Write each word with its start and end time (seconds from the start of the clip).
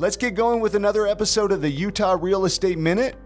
Let's 0.00 0.16
get 0.16 0.36
going 0.36 0.60
with 0.60 0.76
another 0.76 1.08
episode 1.08 1.50
of 1.50 1.60
the 1.60 1.68
Utah 1.68 2.16
Real 2.20 2.44
Estate 2.44 2.78
Minute. 2.78 3.16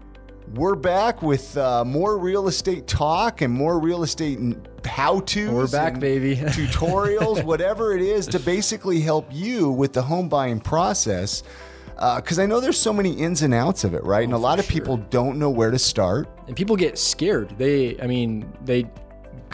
We're 0.55 0.73
back 0.73 1.21
with 1.21 1.55
uh, 1.55 1.85
more 1.85 2.17
real 2.17 2.47
estate 2.47 2.87
talk 2.87 3.41
and 3.41 3.53
more 3.53 3.79
real 3.79 4.01
estate 4.01 4.39
how 4.83 5.19
tos. 5.19 5.51
We're 5.51 5.67
back, 5.67 5.99
baby. 5.99 6.35
tutorials, 6.35 7.43
whatever 7.43 7.95
it 7.95 8.01
is, 8.01 8.25
to 8.25 8.39
basically 8.39 9.01
help 9.01 9.27
you 9.31 9.69
with 9.69 9.93
the 9.93 10.01
home 10.01 10.27
buying 10.27 10.59
process. 10.59 11.43
Because 11.93 12.39
uh, 12.39 12.41
I 12.41 12.47
know 12.47 12.59
there's 12.59 12.79
so 12.79 12.91
many 12.91 13.11
ins 13.11 13.43
and 13.43 13.53
outs 13.53 13.83
of 13.83 13.93
it, 13.93 14.03
right? 14.03 14.21
Oh, 14.21 14.23
and 14.23 14.33
a 14.33 14.39
lot 14.39 14.57
of 14.57 14.65
sure. 14.65 14.73
people 14.73 14.97
don't 14.97 15.37
know 15.37 15.51
where 15.51 15.69
to 15.69 15.77
start. 15.77 16.27
And 16.47 16.55
people 16.55 16.75
get 16.75 16.97
scared. 16.97 17.55
They, 17.55 18.01
I 18.01 18.07
mean, 18.07 18.51
they 18.65 18.89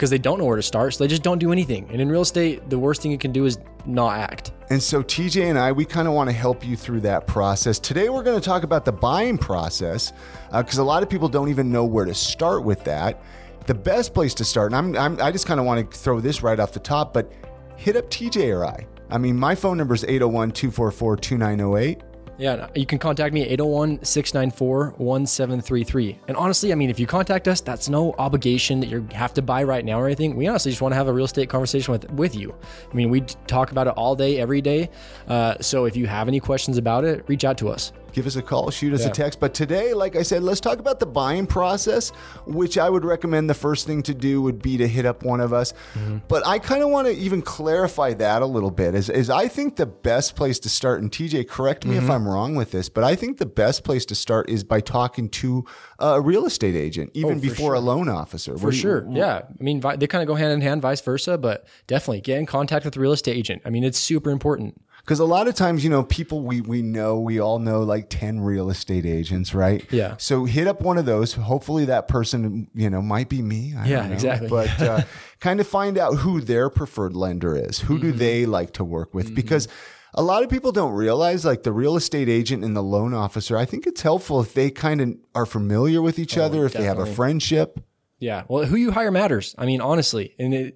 because 0.00 0.08
they 0.08 0.16
don't 0.16 0.38
know 0.38 0.46
where 0.46 0.56
to 0.56 0.62
start. 0.62 0.94
So 0.94 1.04
they 1.04 1.08
just 1.08 1.22
don't 1.22 1.38
do 1.38 1.52
anything. 1.52 1.86
And 1.92 2.00
in 2.00 2.08
real 2.08 2.22
estate, 2.22 2.70
the 2.70 2.78
worst 2.78 3.02
thing 3.02 3.10
you 3.10 3.18
can 3.18 3.32
do 3.32 3.44
is 3.44 3.58
not 3.84 4.16
act. 4.16 4.52
And 4.70 4.82
so 4.82 5.02
TJ 5.02 5.50
and 5.50 5.58
I, 5.58 5.72
we 5.72 5.84
kind 5.84 6.08
of 6.08 6.14
want 6.14 6.30
to 6.30 6.32
help 6.32 6.66
you 6.66 6.74
through 6.74 7.00
that 7.00 7.26
process. 7.26 7.78
Today, 7.78 8.08
we're 8.08 8.22
going 8.22 8.40
to 8.40 8.44
talk 8.44 8.62
about 8.62 8.86
the 8.86 8.92
buying 8.92 9.36
process 9.36 10.14
because 10.56 10.78
uh, 10.78 10.82
a 10.82 10.84
lot 10.84 11.02
of 11.02 11.10
people 11.10 11.28
don't 11.28 11.50
even 11.50 11.70
know 11.70 11.84
where 11.84 12.06
to 12.06 12.14
start 12.14 12.64
with 12.64 12.82
that. 12.84 13.22
The 13.66 13.74
best 13.74 14.14
place 14.14 14.32
to 14.34 14.44
start, 14.44 14.72
and 14.72 14.96
I'm, 14.96 14.96
I'm 14.96 15.20
I 15.20 15.30
just 15.30 15.46
kind 15.46 15.60
of 15.60 15.66
want 15.66 15.90
to 15.90 15.98
throw 15.98 16.18
this 16.18 16.42
right 16.42 16.58
off 16.58 16.72
the 16.72 16.80
top, 16.80 17.12
but 17.12 17.30
hit 17.76 17.94
up 17.94 18.08
TJ 18.08 18.56
or 18.56 18.64
I. 18.64 18.86
I 19.10 19.18
mean, 19.18 19.36
my 19.36 19.54
phone 19.54 19.76
number 19.76 19.94
is 19.94 20.02
801 20.04 20.52
244 20.52 21.16
2908. 21.18 22.02
Yeah, 22.40 22.68
you 22.74 22.86
can 22.86 22.98
contact 22.98 23.34
me 23.34 23.42
at 23.42 23.48
801 23.48 24.02
694 24.02 24.94
1733. 24.96 26.18
And 26.26 26.38
honestly, 26.38 26.72
I 26.72 26.74
mean, 26.74 26.88
if 26.88 26.98
you 26.98 27.06
contact 27.06 27.46
us, 27.48 27.60
that's 27.60 27.90
no 27.90 28.14
obligation 28.16 28.80
that 28.80 28.86
you 28.86 29.06
have 29.12 29.34
to 29.34 29.42
buy 29.42 29.62
right 29.62 29.84
now 29.84 30.00
or 30.00 30.06
anything. 30.06 30.34
We 30.36 30.48
honestly 30.48 30.72
just 30.72 30.80
want 30.80 30.92
to 30.92 30.96
have 30.96 31.06
a 31.06 31.12
real 31.12 31.26
estate 31.26 31.50
conversation 31.50 31.92
with, 31.92 32.10
with 32.12 32.34
you. 32.34 32.54
I 32.90 32.94
mean, 32.94 33.10
we 33.10 33.20
talk 33.46 33.72
about 33.72 33.88
it 33.88 33.90
all 33.90 34.16
day, 34.16 34.40
every 34.40 34.62
day. 34.62 34.88
Uh, 35.28 35.56
so 35.60 35.84
if 35.84 35.96
you 35.96 36.06
have 36.06 36.28
any 36.28 36.40
questions 36.40 36.78
about 36.78 37.04
it, 37.04 37.28
reach 37.28 37.44
out 37.44 37.58
to 37.58 37.68
us 37.68 37.92
give 38.12 38.26
us 38.26 38.36
a 38.36 38.42
call, 38.42 38.70
shoot 38.70 38.92
us 38.92 39.02
yeah. 39.02 39.08
a 39.08 39.12
text. 39.12 39.40
But 39.40 39.54
today, 39.54 39.94
like 39.94 40.16
I 40.16 40.22
said, 40.22 40.42
let's 40.42 40.60
talk 40.60 40.78
about 40.78 41.00
the 41.00 41.06
buying 41.06 41.46
process, 41.46 42.10
which 42.46 42.78
I 42.78 42.88
would 42.88 43.04
recommend 43.04 43.48
the 43.48 43.54
first 43.54 43.86
thing 43.86 44.02
to 44.04 44.14
do 44.14 44.42
would 44.42 44.62
be 44.62 44.76
to 44.78 44.88
hit 44.88 45.06
up 45.06 45.22
one 45.22 45.40
of 45.40 45.52
us. 45.52 45.72
Mm-hmm. 45.94 46.18
But 46.28 46.46
I 46.46 46.58
kind 46.58 46.82
of 46.82 46.90
want 46.90 47.08
to 47.08 47.14
even 47.14 47.42
clarify 47.42 48.14
that 48.14 48.42
a 48.42 48.46
little 48.46 48.70
bit. 48.70 48.94
Is, 48.94 49.08
is 49.08 49.30
I 49.30 49.48
think 49.48 49.76
the 49.76 49.86
best 49.86 50.36
place 50.36 50.58
to 50.60 50.68
start, 50.68 51.02
and 51.02 51.10
TJ, 51.10 51.48
correct 51.48 51.84
me 51.84 51.96
mm-hmm. 51.96 52.04
if 52.04 52.10
I'm 52.10 52.28
wrong 52.28 52.54
with 52.54 52.70
this, 52.70 52.88
but 52.88 53.04
I 53.04 53.14
think 53.14 53.38
the 53.38 53.46
best 53.46 53.84
place 53.84 54.04
to 54.06 54.14
start 54.14 54.48
is 54.48 54.64
by 54.64 54.80
talking 54.80 55.28
to 55.30 55.64
a 55.98 56.20
real 56.20 56.46
estate 56.46 56.74
agent, 56.74 57.10
even 57.14 57.38
oh, 57.38 57.40
before 57.40 57.70
sure. 57.70 57.74
a 57.74 57.80
loan 57.80 58.08
officer. 58.08 58.56
For 58.56 58.72
sure. 58.72 59.06
yeah. 59.10 59.42
I 59.48 59.62
mean, 59.62 59.80
they 59.80 60.06
kind 60.06 60.22
of 60.22 60.28
go 60.28 60.34
hand 60.34 60.52
in 60.52 60.60
hand, 60.60 60.82
vice 60.82 61.00
versa, 61.00 61.38
but 61.38 61.66
definitely 61.86 62.20
get 62.20 62.38
in 62.38 62.46
contact 62.46 62.84
with 62.84 62.96
a 62.96 63.00
real 63.00 63.12
estate 63.12 63.36
agent. 63.36 63.62
I 63.64 63.70
mean, 63.70 63.84
it's 63.84 63.98
super 63.98 64.30
important. 64.30 64.80
Because 65.10 65.18
a 65.18 65.24
lot 65.24 65.48
of 65.48 65.56
times, 65.56 65.82
you 65.82 65.90
know, 65.90 66.04
people 66.04 66.42
we 66.42 66.60
we 66.60 66.82
know, 66.82 67.18
we 67.18 67.40
all 67.40 67.58
know 67.58 67.82
like 67.82 68.08
10 68.10 68.42
real 68.42 68.70
estate 68.70 69.04
agents, 69.04 69.52
right? 69.52 69.84
Yeah. 69.90 70.14
So 70.18 70.44
hit 70.44 70.68
up 70.68 70.82
one 70.82 70.98
of 70.98 71.04
those. 71.04 71.32
Hopefully 71.32 71.86
that 71.86 72.06
person, 72.06 72.68
you 72.76 72.88
know, 72.88 73.02
might 73.02 73.28
be 73.28 73.42
me. 73.42 73.74
I 73.76 73.88
yeah, 73.88 74.06
exactly. 74.06 74.46
But 74.46 74.80
uh, 74.80 75.00
kind 75.40 75.58
of 75.58 75.66
find 75.66 75.98
out 75.98 76.18
who 76.18 76.40
their 76.40 76.70
preferred 76.70 77.16
lender 77.16 77.56
is. 77.56 77.80
Who 77.80 77.94
mm-hmm. 77.94 78.02
do 78.02 78.12
they 78.12 78.46
like 78.46 78.74
to 78.74 78.84
work 78.84 79.12
with? 79.12 79.26
Mm-hmm. 79.26 79.34
Because 79.34 79.66
a 80.14 80.22
lot 80.22 80.44
of 80.44 80.48
people 80.48 80.70
don't 80.70 80.92
realize 80.92 81.44
like 81.44 81.64
the 81.64 81.72
real 81.72 81.96
estate 81.96 82.28
agent 82.28 82.62
and 82.62 82.76
the 82.76 82.80
loan 82.80 83.12
officer, 83.12 83.56
I 83.56 83.64
think 83.64 83.88
it's 83.88 84.02
helpful 84.02 84.40
if 84.40 84.54
they 84.54 84.70
kind 84.70 85.00
of 85.00 85.16
are 85.34 85.44
familiar 85.44 86.00
with 86.00 86.20
each 86.20 86.38
oh, 86.38 86.44
other, 86.44 86.66
if 86.66 86.74
definitely. 86.74 86.94
they 86.94 87.00
have 87.00 87.12
a 87.12 87.16
friendship. 87.16 87.80
Yeah. 88.20 88.44
Well, 88.46 88.64
who 88.64 88.76
you 88.76 88.92
hire 88.92 89.10
matters. 89.10 89.56
I 89.58 89.66
mean, 89.66 89.80
honestly, 89.80 90.36
and 90.38 90.54
it, 90.54 90.74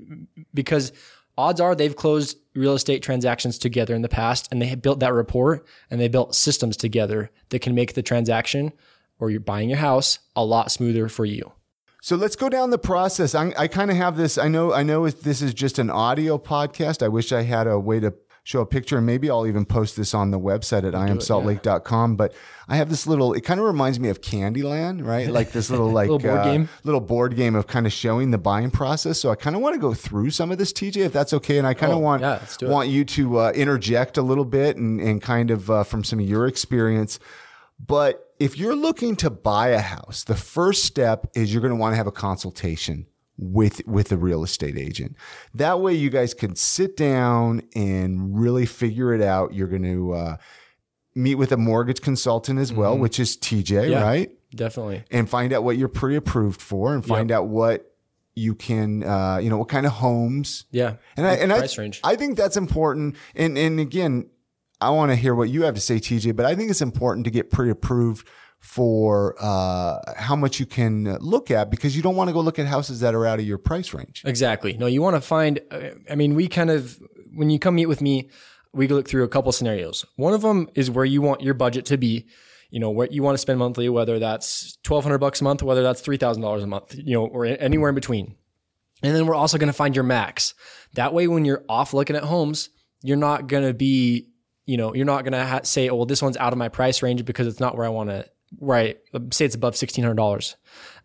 because 0.53 0.91
odds 1.39 1.61
are 1.61 1.77
they've 1.77 1.95
closed 1.95 2.37
real 2.55 2.75
estate 2.75 3.03
transactions 3.03 3.59
together 3.59 3.95
in 3.95 4.03
the 4.03 4.09
past 4.09 4.49
and 4.51 4.61
they 4.63 4.75
built 4.75 5.01
that 5.01 5.13
rapport 5.13 5.65
and 5.91 6.01
they 6.01 6.09
built 6.09 6.35
systems 6.35 6.77
together 6.77 7.31
that 7.51 7.61
can 7.61 7.75
make 7.75 7.95
the 7.95 8.03
transaction 8.03 8.73
or 9.19 9.31
you're 9.31 9.41
buying 9.41 9.69
your 9.69 9.79
house 9.79 10.19
a 10.37 10.45
lot 10.45 10.71
smoother 10.71 11.09
for 11.09 11.25
you. 11.25 11.53
So 12.03 12.17
let's 12.17 12.37
go 12.37 12.51
down 12.51 12.69
the 12.71 12.79
process. 12.79 13.35
I, 13.35 13.53
I 13.57 13.67
kind 13.67 13.91
of 13.91 13.97
have 13.97 14.17
this. 14.17 14.37
I 14.37 14.49
know. 14.49 14.75
I 14.75 14.83
know 14.83 15.09
this 15.09 15.41
is 15.41 15.55
just 15.55 15.79
an 15.79 15.89
audio 15.89 16.37
podcast. 16.37 17.03
I 17.03 17.09
wish 17.09 17.33
I 17.33 17.43
had 17.43 17.67
a 17.67 17.79
way 17.79 17.99
to 18.01 18.13
show 18.45 18.61
a 18.61 18.67
picture 18.67 18.99
and 18.99 19.07
maybe 19.07 19.31
I'll 19.31 19.47
even 19.47 19.65
post 19.65 19.97
this 19.97 20.13
on 20.13 20.31
the 20.31 20.39
website 20.39 20.87
at 20.87 20.93
iamsaltlake.com. 20.93 22.11
Yeah. 22.11 22.17
But 22.17 22.35
I 22.69 22.77
have 22.77 22.91
this 22.91 23.07
little, 23.07 23.33
it 23.33 23.41
kind 23.41 23.59
of 23.59 23.65
reminds 23.65 23.99
me 23.99 24.11
of 24.11 24.21
Candyland, 24.21 25.05
right? 25.05 25.29
Like 25.29 25.53
this 25.53 25.71
little, 25.71 25.91
like, 25.91 26.11
little 26.11 26.19
board 26.19 26.41
uh, 26.41 26.45
game, 26.45 26.69
little 26.85 27.01
board 27.01 27.37
game 27.37 27.55
of 27.55 27.67
kind 27.67 27.87
of 27.87 27.93
showing 27.93 28.31
the 28.31 28.39
buying 28.39 28.71
process. 28.71 29.19
So 29.19 29.31
I 29.31 29.35
kind 29.35 29.57
of 29.57 29.63
want 29.63 29.75
to 29.75 29.81
go 29.81 29.95
through 29.95 30.31
some 30.31 30.53
of 30.53 30.59
this, 30.59 30.75
TJ, 30.75 30.99
if 30.99 31.13
that's 31.13 31.33
okay. 31.33 31.57
And 31.57 31.67
I 31.67 31.73
kind 31.73 31.91
of 31.91 31.99
oh, 31.99 32.03
want, 32.03 32.21
yeah, 32.21 32.39
want 32.63 32.91
you 32.91 33.07
to 33.07 33.39
uh, 33.39 33.53
interject 33.55 34.19
a 34.19 34.23
little 34.23 34.45
bit 34.45 34.77
and, 34.77 35.01
and 35.01 35.23
kind 35.23 35.51
of 35.51 35.71
uh, 35.71 35.83
from 35.83 36.05
some 36.05 36.21
of 36.21 36.29
your 36.29 36.47
experience. 36.47 37.19
But 37.85 38.35
if 38.39 38.59
you're 38.59 38.77
looking 38.77 39.17
to 39.17 39.31
buy 39.31 39.69
a 39.69 39.81
house, 39.81 40.23
the 40.23 40.37
first 40.37 40.85
step 40.85 41.31
is 41.35 41.53
you're 41.53 41.63
going 41.63 41.73
to 41.73 41.81
want 41.81 41.95
to 41.95 41.97
have 41.97 42.07
a 42.07 42.13
consultation 42.13 43.07
with 43.37 43.87
with 43.87 44.13
a 44.13 44.17
real 44.17 44.45
estate 44.45 44.79
agent. 44.79 45.17
That 45.55 45.81
way, 45.81 45.95
you 45.95 46.11
guys 46.11 46.35
can 46.35 46.55
sit 46.57 46.97
down 46.97 47.63
and 47.75 48.39
really 48.39 48.67
figure 48.67 49.13
it 49.13 49.23
out. 49.23 49.55
You're 49.55 49.69
going 49.69 49.85
to 49.85 50.13
uh, 50.13 50.37
meet 51.15 51.37
with 51.37 51.53
a 51.53 51.57
mortgage 51.57 52.01
consultant 52.01 52.59
as 52.59 52.73
well, 52.73 52.93
mm-hmm. 52.93 53.03
which 53.03 53.19
is 53.19 53.37
TJ, 53.37 53.91
yeah, 53.91 54.03
right? 54.03 54.31
Definitely, 54.55 55.05
and 55.11 55.29
find 55.29 55.53
out 55.53 55.65
what 55.65 55.77
you're 55.77 55.89
pre-approved 55.89 56.61
for, 56.61 56.95
and 56.95 57.05
find 57.05 57.31
yep. 57.31 57.39
out 57.39 57.49
what 57.49 57.91
you 58.37 58.55
can, 58.55 59.05
uh, 59.05 59.39
you 59.39 59.49
know, 59.51 59.59
what 59.59 59.69
kind 59.69 59.87
of 59.87 59.93
homes. 59.93 60.65
Yeah, 60.71 60.97
and 61.17 61.27
I 61.27 61.35
and 61.35 61.53
I, 61.53 61.67
range. 61.77 62.01
I 62.05 62.17
think 62.17 62.37
that's 62.37 62.57
important. 62.57 63.17
And 63.35 63.59
and 63.59 63.81
again, 63.81 64.31
I 64.81 64.91
want 64.91 65.11
to 65.11 65.17
hear 65.17 65.35
what 65.35 65.49
you 65.49 65.63
have 65.63 65.75
to 65.75 65.81
say, 65.81 65.97
TJ. 65.97 66.37
But 66.37 66.47
I 66.47 66.55
think 66.55 66.71
it's 66.71 66.83
important 66.83 67.25
to 67.25 67.31
get 67.31 67.51
pre-approved 67.51 68.29
for 68.65 69.37
uh, 69.39 69.99
how 70.17 70.35
much 70.35 70.59
you 70.59 70.65
can 70.65 71.17
look 71.19 71.51
at 71.51 71.71
because 71.71 71.95
you 71.95 72.03
don't 72.03 72.17
want 72.17 72.29
to 72.29 72.33
go 72.33 72.41
look 72.41 72.59
at 72.59 72.67
houses 72.67 73.01
that 73.01 73.15
are 73.15 73.27
out 73.27 73.39
of 73.39 73.45
your 73.47 73.59
price 73.59 73.93
range. 73.93 74.23
Exactly. 74.25 74.73
No, 74.73 74.87
you 74.87 75.03
want 75.03 75.17
to 75.17 75.21
find. 75.21 75.61
Uh, 75.71 75.91
I 76.11 76.15
mean, 76.15 76.35
we 76.35 76.49
kind 76.49 76.71
of 76.71 76.99
when 77.35 77.51
you 77.51 77.59
come 77.59 77.75
meet 77.75 77.87
with 77.87 78.01
me, 78.01 78.31
we 78.73 78.89
look 78.89 79.07
through 79.07 79.23
a 79.23 79.29
couple 79.29 79.53
scenarios. 79.53 80.07
One 80.17 80.33
of 80.33 80.41
them 80.41 80.71
is 80.75 80.91
where 80.91 81.05
you 81.05 81.21
want 81.21 81.43
your 81.43 81.53
budget 81.53 81.85
to 81.87 81.99
be. 81.99 82.27
You 82.71 82.81
know, 82.81 82.89
what 82.89 83.13
you 83.13 83.23
want 83.23 83.35
to 83.35 83.39
spend 83.39 83.59
monthly, 83.59 83.89
whether 83.91 84.19
that's 84.19 84.79
twelve 84.83 85.05
hundred 85.05 85.19
bucks 85.19 85.43
a 85.43 85.45
month, 85.45 85.63
whether 85.63 85.83
that's 85.83 86.01
three 86.01 86.17
thousand 86.17 86.43
dollars 86.43 86.65
a 86.65 86.67
month, 86.67 86.95
you 86.97 87.13
know, 87.13 87.27
or 87.27 87.45
anywhere 87.45 87.91
in 87.91 87.95
between. 87.95 88.35
And 89.03 89.15
then 89.15 89.27
we're 89.27 89.35
also 89.35 89.59
going 89.59 89.69
to 89.69 89.75
find 89.75 89.95
your 89.95 90.05
max. 90.05 90.55
That 90.95 91.13
way, 91.13 91.29
when 91.29 91.45
you're 91.45 91.65
off 91.69 91.93
looking 91.93 92.17
at 92.17 92.25
homes, 92.25 92.71
you're 93.03 93.19
not 93.19 93.47
going 93.47 93.65
to 93.65 93.75
be, 93.75 94.31
you 94.65 94.79
know, 94.79 94.95
you're 94.95 95.05
not 95.05 95.23
going 95.23 95.35
to 95.35 95.45
ha- 95.45 95.61
say, 95.65 95.91
"Oh, 95.91 95.97
well, 95.97 96.07
this 96.07 96.23
one's 96.23 96.39
out 96.39 96.55
of 96.55 96.59
my 96.59 96.71
price 96.71 97.03
range 97.03 97.25
because 97.27 97.47
it's 97.47 97.61
not 97.61 97.77
where 97.77 97.85
I 97.85 97.91
want 97.91 98.09
to 98.09 98.27
right 98.61 98.99
say 99.33 99.45
it's 99.45 99.55
above 99.55 99.75
$1600 99.75 100.57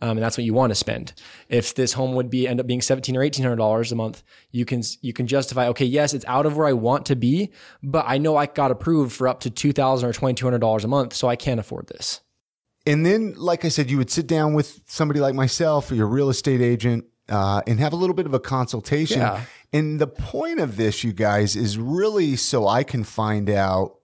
um, 0.01 0.11
and 0.11 0.19
that's 0.19 0.37
what 0.37 0.43
you 0.43 0.53
want 0.53 0.71
to 0.71 0.75
spend. 0.75 1.13
If 1.49 1.75
this 1.75 1.93
home 1.93 2.13
would 2.15 2.29
be 2.29 2.47
end 2.47 2.59
up 2.59 2.67
being 2.67 2.81
17 2.81 3.15
or 3.15 3.21
$1800 3.21 3.91
a 3.91 3.95
month 3.95 4.23
you 4.51 4.65
can 4.65 4.81
you 5.01 5.13
can 5.13 5.27
justify 5.27 5.67
okay 5.69 5.85
yes 5.85 6.13
it's 6.13 6.25
out 6.25 6.45
of 6.45 6.57
where 6.57 6.67
i 6.67 6.73
want 6.73 7.05
to 7.07 7.15
be 7.15 7.51
but 7.83 8.05
i 8.07 8.17
know 8.17 8.35
i 8.35 8.45
got 8.45 8.71
approved 8.71 9.13
for 9.13 9.27
up 9.27 9.41
to 9.41 9.49
$2000 9.49 10.03
or 10.03 10.11
$2200 10.11 10.83
a 10.83 10.87
month 10.87 11.13
so 11.13 11.27
i 11.27 11.35
can't 11.35 11.59
afford 11.59 11.87
this. 11.87 12.21
And 12.85 13.05
then 13.05 13.33
like 13.35 13.65
i 13.65 13.69
said 13.69 13.89
you 13.89 13.97
would 13.97 14.09
sit 14.09 14.27
down 14.27 14.53
with 14.53 14.79
somebody 14.85 15.19
like 15.19 15.35
myself 15.35 15.91
or 15.91 15.95
your 15.95 16.07
real 16.07 16.29
estate 16.29 16.61
agent 16.61 17.05
uh, 17.27 17.61
and 17.67 17.79
have 17.79 17.93
a 17.93 17.95
little 17.95 18.15
bit 18.15 18.25
of 18.25 18.33
a 18.33 18.39
consultation. 18.39 19.19
Yeah. 19.19 19.43
and 19.71 20.01
the 20.01 20.07
point 20.07 20.59
of 20.59 20.77
this 20.77 21.03
you 21.03 21.13
guys 21.13 21.55
is 21.55 21.77
really 21.77 22.35
so 22.35 22.67
i 22.67 22.83
can 22.83 23.03
find 23.03 23.49
out 23.49 23.95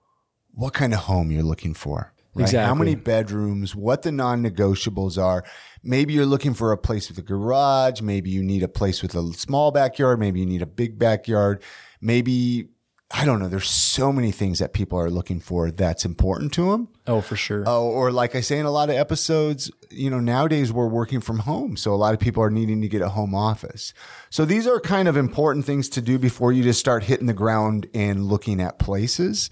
what 0.52 0.74
kind 0.74 0.94
of 0.94 1.00
home 1.02 1.32
you're 1.32 1.44
looking 1.44 1.74
for 1.74 2.14
Right? 2.36 2.44
Exactly. 2.44 2.68
How 2.68 2.76
many 2.76 2.96
bedrooms, 2.96 3.76
what 3.76 4.02
the 4.02 4.12
non 4.12 4.44
negotiables 4.44 5.22
are. 5.22 5.46
Maybe 5.84 6.14
you're 6.14 6.26
looking 6.26 6.54
for 6.54 6.74
a 6.74 6.78
place 6.78 7.08
with 7.08 7.18
a 7.18 7.22
garage. 7.22 8.02
Maybe 8.02 8.30
you 8.30 8.44
need 8.44 8.62
a 8.62 8.68
place 8.68 9.02
with 9.02 9.16
a 9.16 9.34
small 9.34 9.72
backyard. 9.72 10.20
Maybe 10.20 10.42
you 10.42 10.46
need 10.46 10.62
a 10.62 10.68
big 10.68 11.00
backyard. 11.00 11.64
Maybe, 12.02 12.70
I 13.10 13.24
don't 13.24 13.40
know. 13.40 13.48
There's 13.48 13.70
so 13.70 14.12
many 14.12 14.32
things 14.32 14.60
that 14.60 14.74
people 14.74 15.00
are 15.00 15.10
looking 15.10 15.40
for 15.40 15.72
that's 15.72 16.04
important 16.04 16.52
to 16.54 16.72
them. 16.72 16.90
Oh, 17.08 17.22
for 17.22 17.38
sure. 17.38 17.64
Oh, 17.66 17.86
or 17.86 18.12
like 18.12 18.36
I 18.36 18.42
say 18.42 18.60
in 18.60 18.66
a 18.66 18.72
lot 18.72 18.90
of 18.90 18.96
episodes, 18.96 19.72
you 19.90 20.10
know, 20.10 20.20
nowadays 20.20 20.74
we're 20.74 20.88
working 20.88 21.22
from 21.22 21.40
home. 21.40 21.78
So 21.78 21.94
a 21.94 21.96
lot 21.96 22.14
of 22.14 22.20
people 22.20 22.44
are 22.44 22.50
needing 22.50 22.82
to 22.82 22.90
get 22.90 23.02
a 23.02 23.10
home 23.10 23.34
office. 23.34 23.94
So 24.30 24.44
these 24.44 24.68
are 24.68 24.82
kind 24.82 25.08
of 25.08 25.16
important 25.16 25.64
things 25.66 25.88
to 25.90 26.02
do 26.02 26.20
before 26.20 26.52
you 26.52 26.64
just 26.64 26.82
start 26.82 27.04
hitting 27.04 27.28
the 27.28 27.34
ground 27.34 27.88
and 27.94 28.26
looking 28.26 28.60
at 28.60 28.78
places 28.78 29.50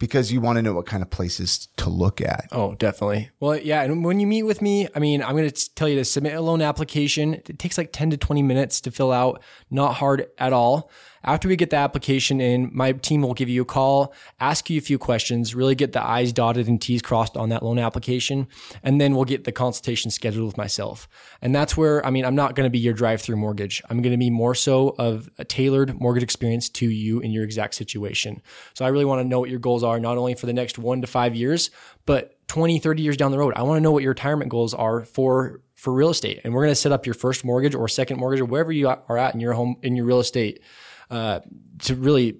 because 0.00 0.32
you 0.32 0.40
want 0.40 0.56
to 0.56 0.62
know 0.62 0.72
what 0.72 0.86
kind 0.86 1.02
of 1.02 1.10
places 1.10 1.68
to 1.76 1.88
look 1.88 2.20
at. 2.20 2.48
Oh, 2.50 2.74
definitely. 2.74 3.30
Well, 3.38 3.56
yeah. 3.56 3.82
And 3.82 4.02
when 4.02 4.18
you 4.18 4.26
meet 4.26 4.42
with 4.42 4.60
me, 4.62 4.88
I 4.94 4.98
mean, 4.98 5.22
I'm 5.22 5.36
going 5.36 5.48
to 5.48 5.74
tell 5.74 5.88
you 5.88 5.96
to 5.96 6.04
submit 6.04 6.34
a 6.34 6.40
loan 6.40 6.62
application. 6.62 7.34
It 7.34 7.58
takes 7.58 7.78
like 7.78 7.92
10 7.92 8.10
to 8.10 8.16
20 8.16 8.42
minutes 8.42 8.80
to 8.80 8.90
fill 8.90 9.12
out, 9.12 9.42
not 9.70 9.94
hard 9.94 10.26
at 10.38 10.52
all. 10.52 10.90
After 11.22 11.48
we 11.48 11.56
get 11.56 11.70
the 11.70 11.76
application 11.76 12.40
in, 12.40 12.70
my 12.72 12.92
team 12.92 13.22
will 13.22 13.34
give 13.34 13.48
you 13.48 13.62
a 13.62 13.66
call, 13.66 14.14
ask 14.40 14.70
you 14.70 14.78
a 14.78 14.80
few 14.80 14.98
questions, 14.98 15.54
really 15.54 15.74
get 15.74 15.92
the 15.92 16.02
I's 16.02 16.32
dotted 16.32 16.66
and 16.66 16.80
T's 16.80 17.02
crossed 17.02 17.36
on 17.36 17.50
that 17.50 17.62
loan 17.62 17.78
application. 17.78 18.48
And 18.82 19.00
then 19.00 19.14
we'll 19.14 19.26
get 19.26 19.44
the 19.44 19.52
consultation 19.52 20.10
scheduled 20.10 20.46
with 20.46 20.56
myself. 20.56 21.08
And 21.42 21.54
that's 21.54 21.76
where, 21.76 22.04
I 22.06 22.10
mean, 22.10 22.24
I'm 22.24 22.34
not 22.34 22.54
going 22.54 22.66
to 22.66 22.70
be 22.70 22.78
your 22.78 22.94
drive 22.94 23.20
through 23.20 23.36
mortgage. 23.36 23.82
I'm 23.90 24.00
going 24.00 24.12
to 24.12 24.18
be 24.18 24.30
more 24.30 24.54
so 24.54 24.94
of 24.98 25.28
a 25.38 25.44
tailored 25.44 26.00
mortgage 26.00 26.22
experience 26.22 26.68
to 26.70 26.88
you 26.88 27.20
in 27.20 27.30
your 27.32 27.44
exact 27.44 27.74
situation. 27.74 28.40
So 28.74 28.84
I 28.84 28.88
really 28.88 29.04
want 29.04 29.20
to 29.20 29.28
know 29.28 29.40
what 29.40 29.50
your 29.50 29.58
goals 29.58 29.84
are 29.84 30.00
not 30.00 30.16
only 30.16 30.34
for 30.34 30.46
the 30.46 30.52
next 30.54 30.78
one 30.78 31.02
to 31.02 31.06
five 31.06 31.34
years, 31.34 31.70
but 32.06 32.36
20, 32.48 32.78
30 32.78 33.02
years 33.02 33.16
down 33.16 33.30
the 33.30 33.38
road. 33.38 33.54
I 33.54 33.62
want 33.62 33.76
to 33.76 33.80
know 33.80 33.92
what 33.92 34.02
your 34.02 34.10
retirement 34.10 34.50
goals 34.50 34.74
are 34.74 35.04
for 35.04 35.60
for 35.76 35.94
real 35.94 36.10
estate. 36.10 36.40
And 36.44 36.52
we're 36.52 36.62
going 36.62 36.72
to 36.72 36.80
set 36.80 36.92
up 36.92 37.06
your 37.06 37.14
first 37.14 37.42
mortgage 37.42 37.74
or 37.74 37.88
second 37.88 38.18
mortgage 38.18 38.40
or 38.40 38.44
wherever 38.44 38.70
you 38.70 38.88
are 38.88 39.16
at 39.16 39.32
in 39.32 39.40
your 39.40 39.54
home, 39.54 39.76
in 39.82 39.96
your 39.96 40.04
real 40.04 40.20
estate, 40.20 40.60
uh, 41.10 41.40
to 41.80 41.94
really 41.94 42.36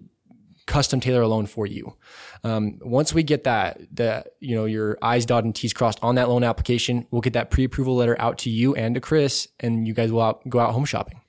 custom 0.66 1.00
tailor 1.00 1.22
a 1.22 1.28
loan 1.28 1.46
for 1.46 1.66
you. 1.66 1.96
Um, 2.44 2.78
once 2.80 3.12
we 3.12 3.22
get 3.22 3.44
that, 3.44 3.80
that, 3.96 4.28
you 4.38 4.54
know, 4.54 4.64
your 4.64 4.96
I's 5.02 5.26
dotted 5.26 5.46
and 5.46 5.54
T's 5.54 5.72
crossed 5.72 5.98
on 6.02 6.14
that 6.14 6.28
loan 6.28 6.44
application, 6.44 7.06
we'll 7.10 7.20
get 7.20 7.32
that 7.32 7.50
pre-approval 7.50 7.96
letter 7.96 8.16
out 8.20 8.38
to 8.38 8.50
you 8.50 8.74
and 8.76 8.94
to 8.94 9.00
Chris 9.00 9.48
and 9.58 9.86
you 9.86 9.94
guys 9.94 10.12
will 10.12 10.22
out, 10.22 10.48
go 10.48 10.60
out 10.60 10.72
home 10.72 10.84
shopping. 10.84 11.20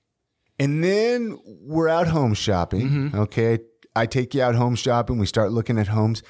And 0.60 0.84
then 0.84 1.40
we're 1.46 1.90
out 1.90 2.08
home 2.08 2.36
shopping. 2.36 2.90
Mm-hmm. 2.90 3.20
Okay. 3.20 3.60
I 3.96 4.06
take 4.06 4.36
you 4.36 4.44
out 4.44 4.56
home 4.56 4.76
shopping. 4.76 5.18
We 5.18 5.26
start 5.26 5.52
looking 5.52 5.80
at 5.80 5.88
homes. 5.88 6.22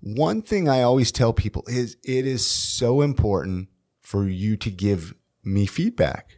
One 0.00 0.42
thing 0.42 0.68
I 0.68 0.82
always 0.82 1.10
tell 1.10 1.32
people 1.32 1.64
is 1.66 1.96
it 2.04 2.26
is 2.26 2.46
so 2.46 3.00
important 3.00 3.68
for 4.02 4.28
you 4.28 4.56
to 4.58 4.70
give 4.70 5.14
me 5.42 5.66
feedback 5.66 6.37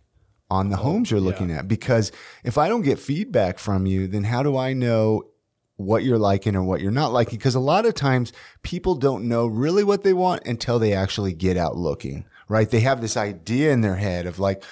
on 0.50 0.70
the 0.70 0.78
oh, 0.78 0.82
homes 0.82 1.10
you're 1.10 1.20
oh, 1.20 1.22
looking 1.22 1.50
yeah. 1.50 1.58
at 1.60 1.68
because 1.68 2.12
if 2.44 2.58
I 2.58 2.68
don't 2.68 2.82
get 2.82 2.98
feedback 2.98 3.58
from 3.58 3.86
you, 3.86 4.06
then 4.06 4.24
how 4.24 4.42
do 4.42 4.56
I 4.56 4.72
know 4.72 5.24
what 5.76 6.04
you're 6.04 6.18
liking 6.18 6.56
or 6.56 6.62
what 6.62 6.80
you're 6.80 6.90
not 6.90 7.12
liking? 7.12 7.38
Because 7.38 7.54
a 7.54 7.60
lot 7.60 7.86
of 7.86 7.94
times 7.94 8.32
people 8.62 8.94
don't 8.94 9.28
know 9.28 9.46
really 9.46 9.84
what 9.84 10.02
they 10.02 10.12
want 10.12 10.44
until 10.46 10.78
they 10.78 10.92
actually 10.92 11.32
get 11.32 11.56
out 11.56 11.76
looking, 11.76 12.26
right? 12.48 12.68
They 12.68 12.80
have 12.80 13.00
this 13.00 13.16
idea 13.16 13.72
in 13.72 13.80
their 13.80 13.96
head 13.96 14.26
of 14.26 14.38
like, 14.38 14.62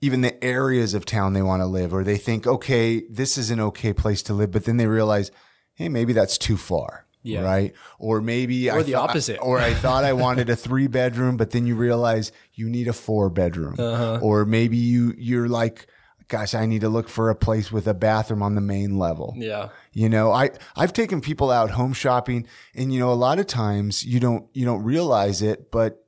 even 0.00 0.20
the 0.20 0.44
areas 0.44 0.92
of 0.92 1.06
town 1.06 1.32
they 1.32 1.40
want 1.40 1.62
to 1.62 1.66
live, 1.66 1.94
or 1.94 2.04
they 2.04 2.18
think, 2.18 2.46
okay, 2.46 3.00
this 3.08 3.38
is 3.38 3.50
an 3.50 3.58
okay 3.58 3.94
place 3.94 4.22
to 4.22 4.34
live, 4.34 4.50
but 4.50 4.66
then 4.66 4.76
they 4.76 4.86
realize, 4.86 5.30
hey, 5.76 5.88
maybe 5.88 6.12
that's 6.12 6.36
too 6.36 6.58
far. 6.58 7.03
Yeah. 7.24 7.40
Right. 7.40 7.72
Or 7.98 8.20
maybe 8.20 8.70
or 8.70 8.74
I 8.74 8.78
the 8.78 8.84
th- 8.84 8.96
opposite. 8.96 9.38
Or 9.40 9.58
I 9.58 9.74
thought 9.74 10.04
I 10.04 10.12
wanted 10.24 10.50
a 10.50 10.56
three 10.56 10.86
bedroom, 10.86 11.36
but 11.36 11.50
then 11.50 11.66
you 11.66 11.74
realize 11.74 12.30
you 12.52 12.68
need 12.68 12.86
a 12.86 12.92
four 12.92 13.30
bedroom. 13.30 13.76
Uh-huh. 13.78 14.20
Or 14.22 14.44
maybe 14.44 14.76
you 14.76 15.14
you're 15.16 15.48
like, 15.48 15.86
gosh, 16.28 16.54
I 16.54 16.66
need 16.66 16.82
to 16.82 16.88
look 16.88 17.08
for 17.08 17.30
a 17.30 17.34
place 17.34 17.72
with 17.72 17.86
a 17.86 17.94
bathroom 17.94 18.42
on 18.42 18.54
the 18.54 18.60
main 18.60 18.98
level. 18.98 19.34
Yeah. 19.36 19.70
You 19.92 20.08
know, 20.08 20.32
I, 20.32 20.50
I've 20.76 20.92
taken 20.92 21.20
people 21.20 21.50
out 21.50 21.70
home 21.70 21.92
shopping 21.92 22.46
and, 22.74 22.92
you 22.92 23.00
know, 23.00 23.10
a 23.10 23.14
lot 23.14 23.38
of 23.38 23.46
times 23.46 24.04
you 24.04 24.20
don't, 24.20 24.46
you 24.52 24.64
don't 24.64 24.82
realize 24.82 25.42
it, 25.42 25.70
but 25.70 26.03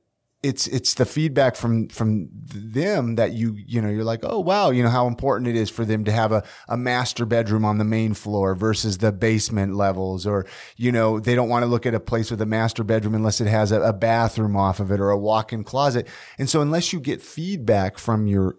it's 0.47 0.65
it's 0.67 0.93
the 0.93 1.05
feedback 1.05 1.57
from 1.57 1.89
from 1.89 2.29
them 2.31 3.15
that 3.15 3.33
you 3.33 3.57
you 3.65 3.81
know 3.81 3.89
you're 3.89 4.05
like 4.05 4.21
oh 4.23 4.39
wow 4.39 4.69
you 4.69 4.81
know 4.81 4.89
how 4.89 5.05
important 5.05 5.47
it 5.49 5.57
is 5.57 5.69
for 5.69 5.83
them 5.83 6.05
to 6.05 6.11
have 6.11 6.31
a, 6.31 6.41
a 6.69 6.77
master 6.77 7.25
bedroom 7.25 7.65
on 7.65 7.77
the 7.77 7.83
main 7.83 8.13
floor 8.13 8.55
versus 8.55 8.99
the 8.99 9.11
basement 9.11 9.75
levels 9.75 10.25
or 10.25 10.45
you 10.77 10.89
know 10.89 11.19
they 11.19 11.35
don't 11.35 11.49
want 11.49 11.63
to 11.63 11.67
look 11.67 11.85
at 11.85 11.93
a 11.93 11.99
place 11.99 12.31
with 12.31 12.41
a 12.41 12.45
master 12.45 12.83
bedroom 12.85 13.13
unless 13.13 13.41
it 13.41 13.47
has 13.47 13.73
a, 13.73 13.81
a 13.81 13.91
bathroom 13.91 14.55
off 14.55 14.79
of 14.79 14.89
it 14.89 15.01
or 15.01 15.09
a 15.09 15.17
walk-in 15.17 15.65
closet 15.65 16.07
and 16.39 16.49
so 16.49 16.61
unless 16.61 16.93
you 16.93 16.99
get 17.01 17.21
feedback 17.21 17.97
from 17.97 18.25
your 18.25 18.55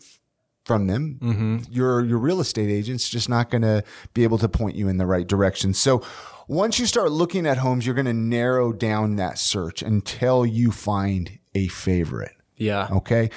from 0.67 0.89
them 0.89 1.19
mm-hmm. 1.23 1.59
your 1.71 2.05
your 2.05 2.19
real 2.19 2.41
estate 2.41 2.69
agent's 2.69 3.09
just 3.09 3.31
not 3.31 3.49
going 3.49 3.63
to 3.63 3.83
be 4.13 4.25
able 4.25 4.37
to 4.37 4.49
point 4.49 4.77
you 4.77 4.89
in 4.89 4.99
the 4.99 5.07
right 5.07 5.27
direction 5.27 5.73
so 5.73 6.03
once 6.49 6.79
you 6.79 6.87
start 6.87 7.13
looking 7.13 7.47
at 7.47 7.59
homes, 7.59 7.85
you're 7.85 7.95
going 7.95 8.07
to 8.07 8.15
narrow 8.15 8.73
down 8.73 9.17
that 9.17 9.39
search 9.39 9.83
until 9.83 10.47
you 10.47 10.73
find 10.73 11.39
a 11.59 11.69
favorite. 11.69 12.35
Yeah. 12.57 12.89
Okay. 12.91 13.31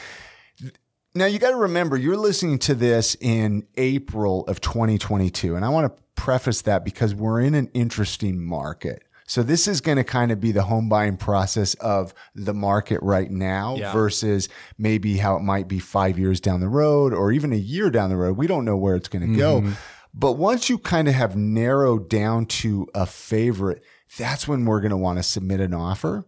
Now 1.14 1.26
you 1.26 1.40
got 1.40 1.52
to 1.52 1.58
remember 1.58 1.98
you're 1.98 2.18
listening 2.18 2.60
to 2.60 2.76
this 2.76 3.16
in 3.20 3.68
April 3.76 4.46
of 4.48 4.62
2022. 4.62 5.56
And 5.56 5.66
I 5.66 5.70
want 5.70 5.94
to 5.94 6.04
preface 6.16 6.62
that 6.64 6.86
because 6.86 7.14
we're 7.14 7.42
in 7.42 7.54
an 7.54 7.70
interesting 7.74 8.44
market. 8.44 9.04
So 9.28 9.44
this 9.44 9.68
is 9.68 9.80
going 9.80 9.98
to 9.98 10.04
kind 10.04 10.32
of 10.32 10.42
be 10.42 10.52
the 10.52 10.64
home 10.64 10.90
buying 10.90 11.16
process 11.16 11.74
of 11.76 12.14
the 12.36 12.54
market 12.54 13.00
right 13.02 13.32
now 13.32 13.76
yeah. 13.78 13.94
versus 13.94 14.50
maybe 14.78 15.18
how 15.18 15.38
it 15.38 15.42
might 15.42 15.68
be 15.70 15.80
five 15.80 16.20
years 16.20 16.42
down 16.42 16.60
the 16.60 16.68
road 16.68 17.14
or 17.14 17.32
even 17.32 17.54
a 17.54 17.58
year 17.58 17.90
down 17.90 18.10
the 18.10 18.18
road. 18.18 18.38
We 18.38 18.48
don't 18.48 18.66
know 18.66 18.76
where 18.76 18.96
it's 18.96 19.08
going 19.08 19.22
to 19.22 19.28
mm-hmm. 19.30 19.70
go. 19.70 19.74
But 20.14 20.34
once 20.34 20.70
you 20.70 20.78
kind 20.78 21.08
of 21.08 21.14
have 21.14 21.38
narrowed 21.38 22.10
down 22.10 22.46
to 22.48 22.88
a 22.94 23.06
favorite, 23.06 23.84
that's 24.18 24.48
when 24.48 24.66
we're 24.66 24.82
going 24.82 24.92
to 24.92 24.98
want 24.98 25.20
to 25.20 25.24
submit 25.24 25.62
an 25.62 25.74
offer. 25.74 26.26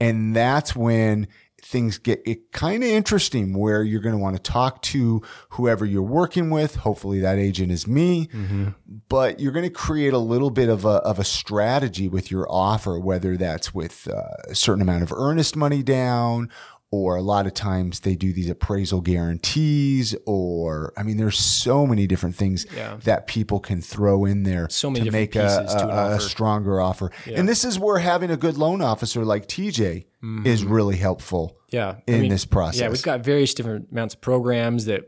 And 0.00 0.34
that's 0.34 0.74
when 0.74 1.28
things 1.62 1.98
get 1.98 2.52
kind 2.52 2.82
of 2.82 2.88
interesting 2.88 3.56
where 3.56 3.82
you're 3.82 4.00
going 4.00 4.14
to 4.14 4.20
want 4.20 4.36
to 4.36 4.42
talk 4.42 4.80
to 4.80 5.22
whoever 5.50 5.84
you're 5.84 6.02
working 6.02 6.50
with. 6.50 6.76
Hopefully 6.76 7.20
that 7.20 7.38
agent 7.38 7.70
is 7.70 7.86
me, 7.86 8.28
mm-hmm. 8.28 8.68
but 9.08 9.40
you're 9.40 9.52
going 9.52 9.66
to 9.66 9.70
create 9.70 10.12
a 10.12 10.18
little 10.18 10.50
bit 10.50 10.68
of 10.68 10.84
a, 10.84 11.02
of 11.02 11.18
a 11.18 11.24
strategy 11.24 12.08
with 12.08 12.30
your 12.30 12.50
offer, 12.50 12.98
whether 12.98 13.36
that's 13.36 13.74
with 13.74 14.08
uh, 14.08 14.22
a 14.48 14.54
certain 14.54 14.82
amount 14.82 15.02
of 15.02 15.12
earnest 15.12 15.54
money 15.54 15.82
down 15.82 16.50
or 16.92 17.16
a 17.16 17.22
lot 17.22 17.46
of 17.46 17.54
times 17.54 18.00
they 18.00 18.16
do 18.16 18.32
these 18.32 18.50
appraisal 18.50 19.00
guarantees 19.00 20.14
or 20.26 20.92
i 20.96 21.02
mean 21.02 21.16
there's 21.16 21.38
so 21.38 21.86
many 21.86 22.06
different 22.06 22.34
things 22.34 22.66
yeah. 22.74 22.96
that 23.04 23.26
people 23.26 23.60
can 23.60 23.80
throw 23.80 24.24
in 24.24 24.42
there 24.42 24.68
so 24.68 24.92
to 24.92 25.10
make 25.10 25.36
a, 25.36 25.66
a, 25.68 26.16
a, 26.16 26.20
stronger 26.20 26.80
offer 26.80 27.10
yeah. 27.26 27.38
and 27.38 27.48
this 27.48 27.64
is 27.64 27.78
where 27.78 27.98
having 27.98 28.30
a 28.30 28.36
good 28.36 28.56
loan 28.56 28.82
officer 28.82 29.24
like 29.24 29.46
tj 29.46 30.04
mm-hmm. 30.22 30.46
is 30.46 30.64
really 30.64 30.96
helpful 30.96 31.56
yeah 31.68 31.96
in 32.06 32.14
I 32.14 32.20
mean, 32.22 32.30
this 32.30 32.44
process 32.44 32.80
yeah 32.80 32.88
we've 32.88 33.02
got 33.02 33.20
various 33.20 33.54
different 33.54 33.88
amounts 33.90 34.14
of 34.14 34.20
programs 34.20 34.86
that 34.86 35.04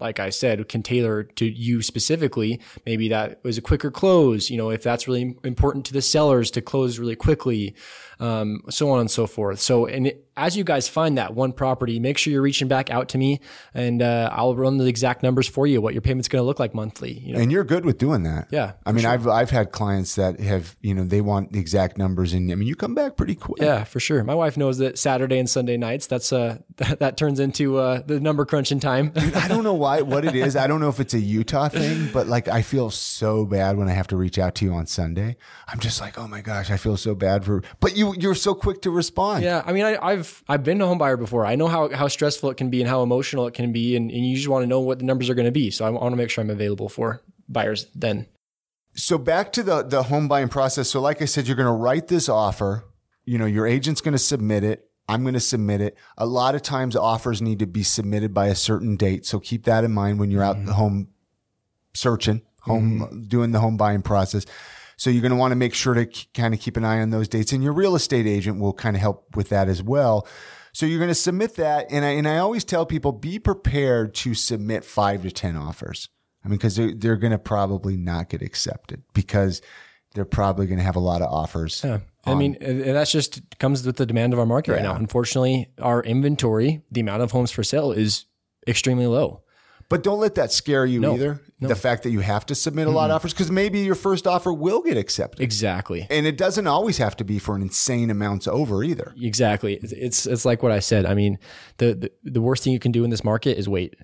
like 0.00 0.18
I 0.18 0.30
said, 0.30 0.66
can 0.68 0.82
tailor 0.82 1.24
to 1.24 1.44
you 1.44 1.82
specifically. 1.82 2.58
Maybe 2.86 3.08
that 3.10 3.44
was 3.44 3.58
a 3.58 3.60
quicker 3.62 3.90
close, 3.90 4.48
you 4.48 4.56
know, 4.56 4.70
if 4.70 4.82
that's 4.82 5.06
really 5.06 5.36
important 5.44 5.84
to 5.86 5.92
the 5.92 6.00
sellers 6.00 6.50
to 6.52 6.62
close 6.62 6.98
really 6.98 7.16
quickly 7.16 7.74
um, 8.20 8.60
so 8.68 8.90
on 8.90 9.00
and 9.00 9.10
so 9.10 9.26
forth. 9.26 9.60
So, 9.60 9.86
and 9.86 10.12
as 10.36 10.56
you 10.56 10.62
guys 10.62 10.88
find 10.88 11.18
that 11.18 11.34
one 11.34 11.52
property, 11.52 11.98
make 11.98 12.18
sure 12.18 12.32
you're 12.32 12.42
reaching 12.42 12.68
back 12.68 12.90
out 12.90 13.08
to 13.10 13.18
me, 13.18 13.40
and 13.74 14.00
uh, 14.02 14.30
I'll 14.32 14.54
run 14.54 14.78
the 14.78 14.86
exact 14.86 15.22
numbers 15.22 15.48
for 15.48 15.66
you. 15.66 15.80
What 15.80 15.94
your 15.94 16.02
payment's 16.02 16.28
going 16.28 16.40
to 16.40 16.46
look 16.46 16.60
like 16.60 16.74
monthly. 16.74 17.12
You 17.12 17.34
know? 17.34 17.40
And 17.40 17.50
you're 17.50 17.64
good 17.64 17.84
with 17.84 17.98
doing 17.98 18.22
that. 18.24 18.48
Yeah, 18.50 18.72
I 18.86 18.92
mean, 18.92 19.02
sure. 19.02 19.10
I've 19.10 19.26
I've 19.26 19.50
had 19.50 19.72
clients 19.72 20.14
that 20.14 20.38
have 20.40 20.76
you 20.82 20.94
know 20.94 21.04
they 21.04 21.20
want 21.20 21.52
the 21.52 21.58
exact 21.58 21.98
numbers, 21.98 22.32
and 22.34 22.50
I 22.52 22.54
mean, 22.54 22.68
you 22.68 22.76
come 22.76 22.94
back 22.94 23.16
pretty 23.16 23.34
quick. 23.34 23.60
Yeah, 23.60 23.84
for 23.84 24.00
sure. 24.00 24.22
My 24.22 24.34
wife 24.34 24.56
knows 24.56 24.78
that 24.78 24.98
Saturday 24.98 25.38
and 25.38 25.48
Sunday 25.48 25.76
nights 25.76 26.06
that's 26.06 26.32
uh 26.32 26.58
that, 26.76 27.00
that 27.00 27.16
turns 27.16 27.40
into 27.40 27.78
uh 27.78 28.02
the 28.04 28.20
number 28.20 28.44
crunching 28.44 28.80
time. 28.80 29.12
I 29.16 29.48
don't 29.48 29.64
know 29.64 29.74
why 29.74 30.02
what 30.02 30.24
it 30.24 30.34
is. 30.34 30.56
I 30.56 30.66
don't 30.66 30.80
know 30.80 30.90
if 30.90 31.00
it's 31.00 31.14
a 31.14 31.20
Utah 31.20 31.68
thing, 31.68 32.10
but 32.12 32.26
like 32.26 32.48
I 32.48 32.62
feel 32.62 32.90
so 32.90 33.46
bad 33.46 33.76
when 33.78 33.88
I 33.88 33.92
have 33.92 34.08
to 34.08 34.16
reach 34.16 34.38
out 34.38 34.54
to 34.56 34.64
you 34.64 34.74
on 34.74 34.86
Sunday. 34.86 35.36
I'm 35.66 35.80
just 35.80 36.00
like, 36.00 36.18
oh 36.18 36.28
my 36.28 36.40
gosh, 36.40 36.70
I 36.70 36.76
feel 36.76 36.96
so 36.96 37.14
bad 37.14 37.44
for. 37.44 37.62
But 37.80 37.96
you 37.96 38.09
you're 38.14 38.34
so 38.34 38.54
quick 38.54 38.82
to 38.82 38.90
respond. 38.90 39.42
Yeah, 39.42 39.62
I 39.64 39.72
mean, 39.72 39.84
I, 39.84 40.16
have 40.16 40.42
I've 40.48 40.62
been 40.62 40.80
a 40.80 40.86
home 40.86 40.98
buyer 40.98 41.16
before. 41.16 41.46
I 41.46 41.56
know 41.56 41.68
how 41.68 41.88
how 41.90 42.08
stressful 42.08 42.50
it 42.50 42.56
can 42.56 42.70
be 42.70 42.80
and 42.80 42.88
how 42.88 43.02
emotional 43.02 43.46
it 43.46 43.54
can 43.54 43.72
be, 43.72 43.96
and, 43.96 44.10
and 44.10 44.26
you 44.26 44.36
just 44.36 44.48
want 44.48 44.62
to 44.62 44.66
know 44.66 44.80
what 44.80 44.98
the 44.98 45.04
numbers 45.04 45.30
are 45.30 45.34
going 45.34 45.46
to 45.46 45.52
be. 45.52 45.70
So 45.70 45.84
I 45.84 45.90
want 45.90 46.12
to 46.12 46.16
make 46.16 46.30
sure 46.30 46.42
I'm 46.42 46.50
available 46.50 46.88
for 46.88 47.22
buyers 47.48 47.86
then. 47.94 48.26
So 48.94 49.18
back 49.18 49.52
to 49.52 49.62
the 49.62 49.82
the 49.82 50.04
home 50.04 50.28
buying 50.28 50.48
process. 50.48 50.88
So 50.90 51.00
like 51.00 51.22
I 51.22 51.24
said, 51.24 51.46
you're 51.46 51.56
going 51.56 51.66
to 51.66 51.72
write 51.72 52.08
this 52.08 52.28
offer. 52.28 52.84
You 53.24 53.38
know, 53.38 53.46
your 53.46 53.66
agent's 53.66 54.00
going 54.00 54.12
to 54.12 54.18
submit 54.18 54.64
it. 54.64 54.88
I'm 55.08 55.22
going 55.22 55.34
to 55.34 55.40
submit 55.40 55.80
it. 55.80 55.96
A 56.16 56.26
lot 56.26 56.54
of 56.54 56.62
times 56.62 56.94
offers 56.94 57.42
need 57.42 57.58
to 57.58 57.66
be 57.66 57.82
submitted 57.82 58.32
by 58.32 58.46
a 58.46 58.54
certain 58.54 58.96
date. 58.96 59.26
So 59.26 59.40
keep 59.40 59.64
that 59.64 59.82
in 59.84 59.92
mind 59.92 60.20
when 60.20 60.30
you're 60.30 60.42
out 60.42 60.56
mm-hmm. 60.56 60.66
the 60.66 60.74
home 60.74 61.08
searching, 61.94 62.42
home 62.62 63.00
mm-hmm. 63.00 63.22
doing 63.22 63.50
the 63.50 63.60
home 63.60 63.76
buying 63.76 64.02
process. 64.02 64.46
So 65.00 65.08
you're 65.08 65.22
going 65.22 65.30
to 65.30 65.36
want 65.38 65.52
to 65.52 65.56
make 65.56 65.72
sure 65.72 65.94
to 65.94 66.04
kind 66.34 66.52
of 66.52 66.60
keep 66.60 66.76
an 66.76 66.84
eye 66.84 67.00
on 67.00 67.08
those 67.08 67.26
dates 67.26 67.54
and 67.54 67.64
your 67.64 67.72
real 67.72 67.94
estate 67.94 68.26
agent 68.26 68.60
will 68.60 68.74
kind 68.74 68.94
of 68.94 69.00
help 69.00 69.34
with 69.34 69.48
that 69.48 69.66
as 69.66 69.82
well. 69.82 70.28
So 70.74 70.84
you're 70.84 70.98
going 70.98 71.08
to 71.08 71.14
submit 71.14 71.56
that. 71.56 71.86
And 71.90 72.04
I, 72.04 72.10
and 72.10 72.28
I 72.28 72.36
always 72.36 72.66
tell 72.66 72.84
people 72.84 73.12
be 73.12 73.38
prepared 73.38 74.14
to 74.16 74.34
submit 74.34 74.84
five 74.84 75.22
to 75.22 75.30
10 75.30 75.56
offers. 75.56 76.10
I 76.44 76.48
mean, 76.48 76.58
cause 76.58 76.76
they're, 76.76 76.94
they're 76.94 77.16
going 77.16 77.30
to 77.30 77.38
probably 77.38 77.96
not 77.96 78.28
get 78.28 78.42
accepted 78.42 79.02
because 79.14 79.62
they're 80.14 80.26
probably 80.26 80.66
going 80.66 80.76
to 80.76 80.84
have 80.84 80.96
a 80.96 81.00
lot 81.00 81.22
of 81.22 81.32
offers. 81.32 81.80
Yeah. 81.82 82.00
I 82.26 82.34
mean, 82.34 82.58
that's 82.60 83.10
just 83.10 83.58
comes 83.58 83.86
with 83.86 83.96
the 83.96 84.04
demand 84.04 84.34
of 84.34 84.38
our 84.38 84.44
market 84.44 84.72
yeah. 84.72 84.76
right 84.76 84.82
now. 84.82 84.96
Unfortunately, 84.96 85.70
our 85.80 86.02
inventory, 86.02 86.82
the 86.90 87.00
amount 87.00 87.22
of 87.22 87.30
homes 87.30 87.50
for 87.50 87.62
sale 87.62 87.90
is 87.90 88.26
extremely 88.68 89.06
low. 89.06 89.44
But 89.90 90.04
don't 90.04 90.20
let 90.20 90.36
that 90.36 90.52
scare 90.52 90.86
you 90.86 91.00
no, 91.00 91.14
either. 91.14 91.42
No. 91.58 91.68
The 91.68 91.74
fact 91.74 92.04
that 92.04 92.10
you 92.10 92.20
have 92.20 92.46
to 92.46 92.54
submit 92.54 92.86
a 92.86 92.90
lot 92.90 93.10
of 93.10 93.16
offers 93.16 93.34
because 93.34 93.50
maybe 93.50 93.80
your 93.80 93.96
first 93.96 94.26
offer 94.26 94.52
will 94.52 94.82
get 94.82 94.96
accepted. 94.96 95.42
Exactly. 95.42 96.06
And 96.08 96.26
it 96.26 96.38
doesn't 96.38 96.68
always 96.68 96.98
have 96.98 97.16
to 97.16 97.24
be 97.24 97.40
for 97.40 97.56
an 97.56 97.60
insane 97.60 98.08
amount 98.08 98.46
over 98.46 98.84
either. 98.84 99.12
Exactly. 99.20 99.80
It's 99.82 100.26
it's 100.26 100.44
like 100.44 100.62
what 100.62 100.70
I 100.70 100.78
said. 100.78 101.04
I 101.04 101.14
mean, 101.14 101.38
the, 101.78 101.94
the 101.94 102.12
the 102.22 102.40
worst 102.40 102.62
thing 102.62 102.72
you 102.72 102.78
can 102.78 102.92
do 102.92 103.02
in 103.02 103.10
this 103.10 103.24
market 103.24 103.58
is 103.58 103.68
wait. 103.68 103.96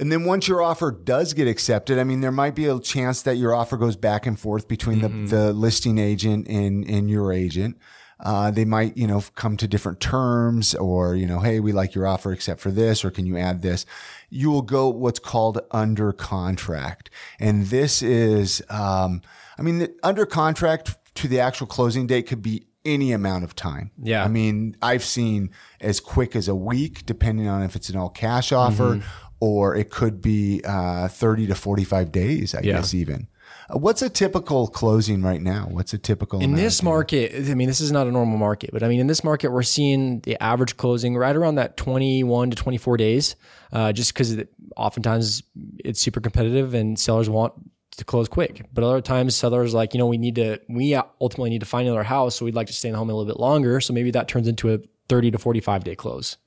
And 0.00 0.10
then 0.12 0.24
once 0.24 0.48
your 0.48 0.60
offer 0.60 0.90
does 0.90 1.34
get 1.34 1.48
accepted, 1.48 1.98
I 1.98 2.04
mean, 2.04 2.20
there 2.20 2.32
might 2.32 2.54
be 2.54 2.66
a 2.66 2.78
chance 2.80 3.22
that 3.22 3.36
your 3.36 3.54
offer 3.54 3.76
goes 3.76 3.96
back 3.96 4.26
and 4.26 4.38
forth 4.38 4.68
between 4.68 5.00
mm-hmm. 5.00 5.26
the, 5.26 5.36
the 5.36 5.52
listing 5.52 5.98
agent 5.98 6.48
and, 6.48 6.84
and 6.84 7.08
your 7.08 7.32
agent. 7.32 7.78
Uh, 8.20 8.50
they 8.50 8.64
might, 8.64 8.96
you 8.96 9.06
know, 9.06 9.22
come 9.36 9.56
to 9.56 9.68
different 9.68 10.00
terms 10.00 10.74
or, 10.74 11.14
you 11.14 11.26
know, 11.26 11.38
hey, 11.38 11.60
we 11.60 11.70
like 11.70 11.94
your 11.94 12.06
offer 12.06 12.32
except 12.32 12.60
for 12.60 12.72
this, 12.72 13.04
or 13.04 13.12
can 13.12 13.26
you 13.26 13.36
add 13.36 13.62
this? 13.62 13.86
You 14.30 14.50
will 14.50 14.62
go 14.62 14.88
what's 14.88 15.18
called 15.18 15.60
under 15.70 16.12
contract. 16.12 17.10
And 17.40 17.66
this 17.66 18.02
is, 18.02 18.62
um, 18.68 19.22
I 19.58 19.62
mean, 19.62 19.88
under 20.02 20.26
contract 20.26 20.96
to 21.16 21.28
the 21.28 21.40
actual 21.40 21.66
closing 21.66 22.06
date 22.06 22.26
could 22.26 22.42
be 22.42 22.66
any 22.84 23.12
amount 23.12 23.44
of 23.44 23.54
time. 23.54 23.90
Yeah. 24.02 24.24
I 24.24 24.28
mean, 24.28 24.76
I've 24.80 25.04
seen 25.04 25.50
as 25.80 26.00
quick 26.00 26.34
as 26.36 26.48
a 26.48 26.54
week, 26.54 27.04
depending 27.06 27.48
on 27.48 27.62
if 27.62 27.76
it's 27.76 27.88
an 27.88 27.96
all 27.96 28.08
cash 28.08 28.52
offer, 28.52 28.96
mm-hmm. 28.96 29.08
or 29.40 29.74
it 29.74 29.90
could 29.90 30.20
be 30.20 30.62
uh, 30.64 31.08
30 31.08 31.48
to 31.48 31.54
45 31.54 32.12
days, 32.12 32.54
I 32.54 32.60
yeah. 32.60 32.74
guess, 32.74 32.94
even. 32.94 33.28
What's 33.70 34.00
a 34.00 34.08
typical 34.08 34.66
closing 34.66 35.22
right 35.22 35.42
now? 35.42 35.68
What's 35.70 35.92
a 35.92 35.98
typical 35.98 36.40
in 36.40 36.54
this 36.54 36.82
market? 36.82 37.50
I 37.50 37.54
mean, 37.54 37.68
this 37.68 37.80
is 37.80 37.92
not 37.92 38.06
a 38.06 38.10
normal 38.10 38.38
market, 38.38 38.70
but 38.72 38.82
I 38.82 38.88
mean, 38.88 38.98
in 38.98 39.06
this 39.08 39.22
market, 39.22 39.52
we're 39.52 39.62
seeing 39.62 40.20
the 40.20 40.42
average 40.42 40.78
closing 40.78 41.16
right 41.16 41.36
around 41.36 41.56
that 41.56 41.76
21 41.76 42.50
to 42.50 42.56
24 42.56 42.96
days, 42.96 43.36
uh, 43.72 43.92
just 43.92 44.14
because 44.14 44.36
oftentimes 44.76 45.42
it's 45.84 46.00
super 46.00 46.20
competitive 46.20 46.72
and 46.72 46.98
sellers 46.98 47.28
want 47.28 47.52
to 47.98 48.04
close 48.04 48.26
quick. 48.28 48.64
But 48.72 48.84
other 48.84 49.02
times 49.02 49.36
sellers 49.36 49.74
like, 49.74 49.92
you 49.92 49.98
know, 49.98 50.06
we 50.06 50.16
need 50.16 50.36
to, 50.36 50.60
we 50.68 50.94
ultimately 51.20 51.50
need 51.50 51.60
to 51.60 51.66
find 51.66 51.86
another 51.86 52.04
house. 52.04 52.36
So 52.36 52.46
we'd 52.46 52.54
like 52.54 52.68
to 52.68 52.72
stay 52.72 52.88
in 52.88 52.92
the 52.92 52.98
home 52.98 53.10
a 53.10 53.12
little 53.12 53.30
bit 53.30 53.40
longer. 53.40 53.80
So 53.80 53.92
maybe 53.92 54.10
that 54.12 54.28
turns 54.28 54.48
into 54.48 54.72
a 54.72 54.78
30 55.08 55.32
to 55.32 55.38
45 55.38 55.84
day 55.84 55.94
close. 55.94 56.38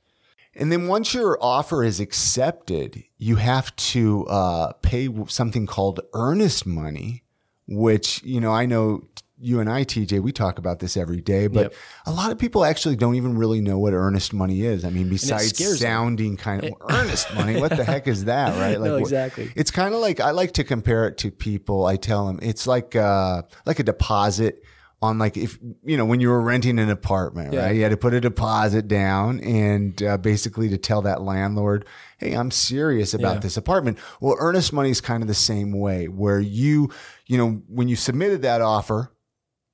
And 0.55 0.72
then 0.72 0.88
once 0.88 1.13
your 1.13 1.38
offer 1.41 1.84
is 1.84 2.00
accepted, 2.00 3.03
you 3.17 3.38
have 3.38 3.74
to 3.77 4.25
uh, 4.27 4.74
pay 4.81 5.10
something 5.27 5.65
called 5.65 6.01
earnest 6.13 6.65
money, 6.65 7.24
which, 7.67 8.22
you 8.24 8.41
know, 8.41 8.51
I 8.51 8.65
know 8.65 9.03
you 9.41 9.60
and 9.60 9.70
I, 9.70 9.84
TJ, 9.84 10.22
we 10.22 10.31
talk 10.31 10.60
about 10.60 10.79
this 10.79 10.96
every 10.96 11.20
day, 11.20 11.48
but 11.48 11.72
yep. 11.72 11.74
a 12.05 12.12
lot 12.12 12.31
of 12.31 12.38
people 12.38 12.63
actually 12.63 12.96
don't 12.96 13.15
even 13.15 13.38
really 13.38 13.60
know 13.60 13.79
what 13.79 13.93
earnest 13.93 14.34
money 14.34 14.62
is. 14.62 14.86
I 14.86 14.91
mean, 14.91 15.10
besides 15.10 15.79
sounding 15.79 16.38
kind 16.38 16.63
of 16.63 16.74
earnest 16.89 17.34
money, 17.34 17.60
what 17.60 17.75
the 17.75 17.84
heck 17.84 18.08
is 18.08 18.25
that, 18.25 18.58
right? 18.60 18.72
Like, 18.81 18.89
no, 18.89 18.98
exactly. 18.98 19.46
What, 19.48 19.58
it's 19.58 19.70
kind 19.70 19.93
of 19.93 20.00
like 20.00 20.20
I 20.20 20.31
like 20.31 20.53
to 20.53 20.63
compare 20.63 21.08
it 21.08 21.17
to 21.20 21.31
people. 21.31 21.86
I 21.86 21.98
tell 21.98 22.25
them 22.25 22.39
it's 22.41 22.65
like 22.65 22.96
uh, 22.96 23.43
like 23.65 23.79
a 23.79 23.84
deposit 23.84 24.63
on 25.01 25.17
like 25.17 25.36
if 25.36 25.58
you 25.84 25.98
know 25.98 26.05
when 26.05 26.20
you 26.20 26.29
were 26.29 26.41
renting 26.41 26.77
an 26.77 26.89
apartment, 26.89 27.53
yeah. 27.53 27.65
right? 27.65 27.75
You 27.75 27.84
had 27.84 27.89
to 27.89 27.98
put 27.98 28.13
a 28.13 28.22
deposit 28.22 28.88
down 28.88 29.39
and 29.39 30.01
uh, 30.03 30.17
basically 30.17 30.70
to 30.70 30.77
tell 30.77 31.01
that 31.03 31.22
landlord, 31.22 31.86
"Hey, 32.17 32.34
I'm 32.34 32.51
serious 32.51 33.13
about 33.13 33.36
yeah. 33.36 33.39
this 33.39 33.58
apartment." 33.58 33.98
Well, 34.20 34.36
earnest 34.39 34.74
money 34.74 34.91
is 34.91 35.01
kind 35.01 35.24
of 35.24 35.27
the 35.27 35.34
same 35.34 35.72
way, 35.72 36.08
where 36.08 36.39
you, 36.39 36.91
you 37.25 37.38
know, 37.38 37.62
when 37.67 37.88
you 37.88 37.96
submitted 37.96 38.43
that 38.43 38.62
offer 38.62 39.12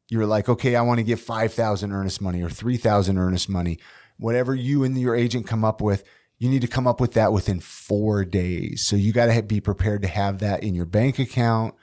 you're 0.10 0.26
like, 0.26 0.48
okay, 0.48 0.76
I 0.76 0.82
want 0.82 1.00
to 1.00 1.04
get 1.04 1.20
5,000 1.20 1.92
earnest 1.92 2.22
money 2.22 2.42
or 2.42 2.50
3,000 2.50 3.18
earnest 3.18 3.50
money. 3.50 3.78
Whatever 4.18 4.56
you 4.56 4.84
and 4.84 4.98
your 4.98 5.16
agent 5.16 5.48
come 5.48 5.66
up 5.66 5.82
with, 5.82 6.04
you 6.40 6.50
need 6.50 6.62
to 6.62 6.68
come 6.68 6.88
up 6.88 7.02
with 7.02 7.14
that 7.14 7.34
within 7.34 7.60
four 7.60 8.24
days. 8.24 8.86
So 8.86 8.96
you 8.96 9.12
got 9.12 9.34
to 9.34 9.42
be 9.42 9.60
prepared 9.60 10.02
to 10.04 10.08
have 10.08 10.40
that 10.40 10.64
in 10.64 10.76
your 10.76 10.86
bank 10.86 11.20
account 11.20 11.76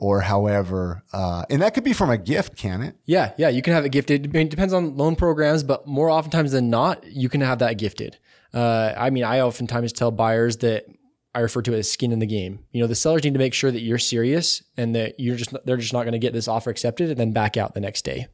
or 0.00 0.22
however, 0.22 1.04
uh, 1.12 1.44
and 1.50 1.60
that 1.62 1.74
could 1.74 1.84
be 1.84 1.92
from 1.92 2.10
a 2.10 2.16
gift, 2.16 2.56
can 2.56 2.80
it? 2.80 2.96
Yeah, 3.04 3.32
yeah, 3.36 3.50
you 3.50 3.60
can 3.60 3.74
have 3.74 3.84
it 3.84 3.90
gifted. 3.90 4.34
It 4.34 4.48
depends 4.48 4.72
on 4.72 4.96
loan 4.96 5.14
programs, 5.14 5.62
but 5.62 5.86
more 5.86 6.10
oftentimes 6.10 6.52
than 6.52 6.70
not, 6.70 7.04
you 7.06 7.28
can 7.28 7.42
have 7.42 7.58
that 7.58 7.74
gifted. 7.74 8.18
Uh, 8.52 8.94
I 8.96 9.10
mean, 9.10 9.24
I 9.24 9.40
oftentimes 9.40 9.92
tell 9.92 10.10
buyers 10.10 10.56
that 10.58 10.86
I 11.34 11.40
refer 11.40 11.62
to 11.62 11.74
it 11.74 11.78
as 11.78 11.90
skin 11.90 12.12
in 12.12 12.18
the 12.18 12.26
game. 12.26 12.60
You 12.72 12.80
know, 12.80 12.86
the 12.86 12.94
sellers 12.94 13.22
need 13.22 13.34
to 13.34 13.38
make 13.38 13.54
sure 13.54 13.70
that 13.70 13.82
you're 13.82 13.98
serious 13.98 14.62
and 14.76 14.94
that 14.96 15.20
you're 15.20 15.36
just 15.36 15.54
they're 15.64 15.76
just 15.76 15.92
not 15.92 16.02
going 16.02 16.12
to 16.12 16.18
get 16.18 16.32
this 16.32 16.48
offer 16.48 16.70
accepted 16.70 17.10
and 17.10 17.18
then 17.20 17.32
back 17.32 17.56
out 17.56 17.74
the 17.74 17.80
next 17.80 18.04
day. 18.04 18.26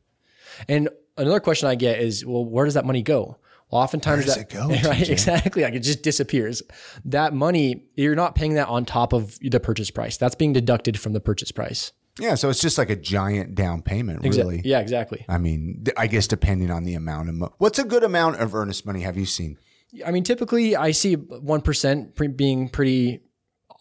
And 0.69 0.89
another 1.17 1.41
question 1.41 1.69
I 1.69 1.75
get 1.75 1.99
is, 1.99 2.25
well, 2.25 2.45
where 2.45 2.65
does 2.65 2.75
that 2.75 2.87
money 2.87 3.03
go? 3.03 3.39
Oftentimes 3.71 4.27
that 4.27 4.53
right, 4.85 5.09
exactly 5.09 5.63
like 5.63 5.75
it 5.75 5.81
just 5.81 6.03
disappears. 6.03 6.63
That 7.05 7.35
money 7.35 7.85
you're 7.97 8.15
not 8.15 8.35
paying 8.35 8.55
that 8.55 8.69
on 8.69 8.85
top 8.85 9.13
of 9.13 9.39
the 9.41 9.59
purchase 9.59 9.91
price. 9.91 10.17
That's 10.17 10.37
being 10.37 10.53
deducted 10.53 10.99
from 11.01 11.13
the 11.13 11.21
purchase 11.21 11.51
price. 11.51 11.93
Yeah, 12.19 12.35
so 12.35 12.49
it's 12.49 12.61
just 12.61 12.79
like 12.79 12.89
a 12.89 12.97
giant 12.97 13.55
down 13.55 13.83
payment, 13.83 14.23
really. 14.23 14.63
yeah, 14.65 14.81
exactly. 14.81 15.25
I 15.29 15.37
mean, 15.37 15.85
I 15.99 16.07
guess 16.07 16.27
depending 16.27 16.71
on 16.71 16.85
the 16.85 16.95
amount 16.95 17.29
of 17.29 17.35
mo- 17.35 17.55
what's 17.59 17.79
a 17.79 17.85
good 17.85 18.05
amount 18.05 18.37
of 18.37 18.55
earnest 18.55 18.87
money 18.87 19.03
have 19.03 19.19
you 19.19 19.27
seen? 19.27 19.59
I 20.05 20.13
mean, 20.13 20.25
typically 20.25 20.77
I 20.77 20.93
see 20.93 21.17
1% 21.17 22.37
being 22.37 22.69
pretty 22.71 23.21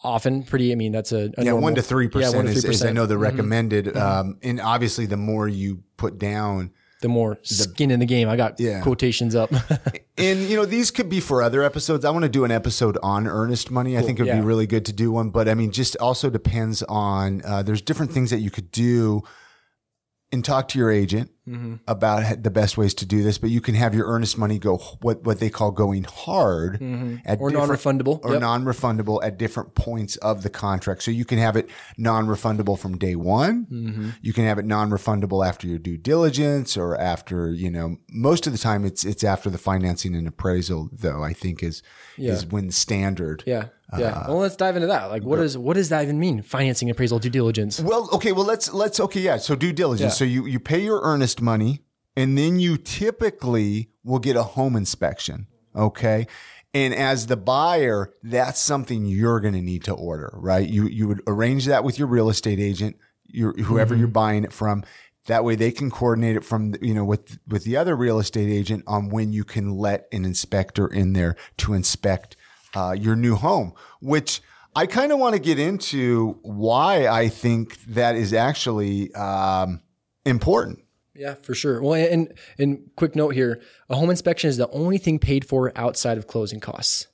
often 0.04 0.44
pretty, 0.44 0.72
I 0.72 0.76
mean, 0.76 0.92
that's 0.92 1.12
a, 1.12 1.32
a 1.38 1.44
yeah, 1.44 1.52
normal, 1.52 1.62
one 1.62 1.76
to 1.76 1.82
3% 1.82 2.14
yeah, 2.14 2.42
is, 2.42 2.66
is, 2.66 2.84
I 2.84 2.92
know 2.92 3.06
the 3.06 3.16
mm-hmm. 3.16 3.24
recommended. 3.24 3.86
Mm-hmm. 3.86 3.98
Um, 3.98 4.38
and 4.44 4.60
obviously 4.60 5.06
the 5.06 5.18
more 5.18 5.48
you 5.48 5.84
put 5.98 6.20
down, 6.20 6.72
the 7.06 7.10
more 7.10 7.38
the, 7.48 7.54
skin 7.54 7.92
in 7.92 8.00
the 8.00 8.06
game. 8.08 8.28
I 8.28 8.36
got 8.36 8.60
yeah. 8.60 8.82
quotations 8.82 9.36
up. 9.36 9.52
and 10.18 10.40
you 10.50 10.56
know, 10.56 10.66
these 10.66 10.90
could 10.90 11.08
be 11.08 11.20
for 11.20 11.44
other 11.44 11.62
episodes. 11.62 12.04
I 12.04 12.10
want 12.10 12.24
to 12.24 12.30
do 12.30 12.46
an 12.46 12.52
episode 12.52 12.98
on 13.04 13.28
earnest 13.28 13.70
money. 13.70 13.92
Cool. 13.92 14.00
I 14.00 14.02
think 14.02 14.18
it 14.18 14.24
would 14.24 14.30
yeah. 14.30 14.40
be 14.40 14.46
really 14.46 14.66
good 14.66 14.86
to 14.88 14.94
do 14.94 15.12
one, 15.12 15.30
but 15.30 15.48
I 15.48 15.54
mean, 15.54 15.72
just 15.72 15.96
also 15.98 16.32
depends 16.32 16.82
on, 16.84 17.44
uh, 17.46 17.62
there's 17.62 17.84
different 17.84 18.12
things 18.12 18.32
that 18.32 18.40
you 18.40 18.50
could 18.50 18.72
do 18.72 19.22
and 20.36 20.46
talk 20.46 20.68
to 20.68 20.78
your 20.78 20.92
agent 20.92 21.32
mm-hmm. 21.48 21.76
about 21.88 22.44
the 22.44 22.52
best 22.52 22.78
ways 22.78 22.94
to 22.96 23.06
do 23.06 23.24
this. 23.24 23.40
But 23.40 23.50
you 23.50 23.62
can 23.62 23.74
have 23.74 23.96
your 23.96 24.06
earnest 24.08 24.38
money 24.38 24.60
go 24.60 24.78
what 25.02 25.24
what 25.24 25.40
they 25.40 25.50
call 25.50 25.72
going 25.72 26.04
hard 26.04 26.80
mm-hmm. 26.80 27.18
at 27.26 27.40
or 27.42 27.50
non-refundable 27.50 28.24
or 28.24 28.34
yep. 28.34 28.42
non-refundable 28.42 29.24
at 29.24 29.40
different 29.40 29.74
points 29.74 30.18
of 30.18 30.44
the 30.44 30.50
contract. 30.50 31.02
So 31.02 31.10
you 31.10 31.26
can 31.26 31.40
have 31.40 31.56
it 31.56 31.70
non-refundable 31.98 32.78
from 32.78 32.98
day 32.98 33.16
one. 33.16 33.66
Mm-hmm. 33.66 34.10
You 34.22 34.34
can 34.34 34.46
have 34.46 34.60
it 34.60 34.66
non-refundable 34.66 35.48
after 35.48 35.68
your 35.68 35.80
due 35.80 35.98
diligence 35.98 36.78
or 36.78 36.96
after 36.96 37.50
you 37.52 37.72
know 37.72 37.98
most 38.10 38.46
of 38.46 38.54
the 38.54 38.60
time 38.60 38.86
it's 38.86 39.04
it's 39.04 39.24
after 39.24 39.50
the 39.50 39.58
financing 39.58 40.16
and 40.16 40.28
appraisal 40.28 40.90
though 40.92 41.24
I 41.24 41.34
think 41.34 41.64
is 41.64 41.82
yeah. 42.18 42.34
is 42.34 42.46
when 42.46 42.70
standard. 42.70 43.44
Yeah. 43.48 43.70
Yeah. 43.98 44.08
Uh, 44.08 44.26
well, 44.30 44.38
let's 44.40 44.56
dive 44.56 44.76
into 44.76 44.88
that. 44.88 45.06
Like, 45.06 45.24
what 45.24 45.38
does 45.38 45.58
what 45.58 45.76
does 45.76 45.90
that 45.90 46.04
even 46.04 46.20
mean? 46.20 46.42
Financing 46.42 46.90
appraisal, 46.90 47.20
due 47.20 47.30
diligence. 47.30 47.80
Well, 47.80 48.10
okay. 48.14 48.32
Well, 48.32 48.46
let's 48.46 48.74
let's 48.74 49.00
okay. 49.00 49.22
Yeah. 49.22 49.38
So 49.38 49.56
due 49.56 49.74
diligence. 49.74 50.14
Yeah. 50.14 50.18
So 50.18 50.26
you 50.26 50.46
you 50.46 50.60
pay 50.60 50.80
your 50.80 51.02
earnest 51.02 51.42
money, 51.42 51.82
and 52.16 52.38
then 52.38 52.60
you 52.60 52.78
typically 52.78 53.90
will 54.04 54.20
get 54.20 54.36
a 54.36 54.44
home 54.44 54.76
inspection. 54.76 55.48
Okay. 55.76 56.28
And 56.74 56.94
as 56.94 57.28
the 57.28 57.38
buyer, 57.38 58.12
that's 58.22 58.60
something 58.60 59.06
you're 59.06 59.40
going 59.40 59.54
to 59.54 59.62
need 59.62 59.86
to 59.86 59.94
order, 59.94 60.32
right? 60.34 60.68
You 60.68 60.88
you 60.88 61.08
would 61.08 61.22
arrange 61.28 61.66
that 61.68 61.84
with 61.84 61.98
your 61.98 62.08
real 62.08 62.30
estate 62.30 62.60
agent, 62.60 62.98
your 63.28 63.54
whoever 63.54 63.94
mm-hmm. 63.94 64.02
you're 64.02 64.08
buying 64.10 64.44
it 64.44 64.52
from. 64.52 64.84
That 65.28 65.44
way, 65.44 65.56
they 65.56 65.72
can 65.72 65.90
coordinate 65.90 66.36
it 66.36 66.44
from 66.44 66.76
you 66.82 66.94
know 66.94 67.06
with 67.06 67.40
with 67.48 67.64
the 67.64 67.78
other 67.78 67.96
real 67.96 68.20
estate 68.20 68.50
agent 68.50 68.84
on 68.88 69.10
when 69.10 69.32
you 69.32 69.44
can 69.44 69.72
let 69.72 70.08
an 70.12 70.26
inspector 70.26 70.88
in 70.88 71.14
there 71.14 71.36
to 71.58 71.74
inspect 71.74 72.36
uh, 72.76 72.96
your 72.98 73.16
new 73.16 73.36
home, 73.36 73.74
which 74.02 74.42
I 74.76 74.86
kind 74.86 75.12
of 75.12 75.20
want 75.20 75.34
to 75.34 75.40
get 75.40 75.58
into 75.58 76.38
why 76.42 77.08
I 77.08 77.30
think 77.30 77.78
that 77.86 78.16
is 78.16 78.34
actually 78.34 79.14
um, 79.14 79.82
important. 80.26 80.80
Yeah, 81.14 81.36
for 81.36 81.56
sure. 81.56 81.82
Well, 81.82 81.94
and 81.94 82.34
and 82.60 82.90
quick 82.98 83.16
note 83.16 83.36
here: 83.36 83.62
a 83.90 83.96
home 83.96 84.10
inspection 84.10 84.50
is 84.50 84.58
the 84.58 84.70
only 84.72 84.98
thing 84.98 85.18
paid 85.18 85.48
for 85.48 85.72
outside 85.76 86.18
of 86.18 86.28
closing 86.28 86.60
costs. 86.60 87.08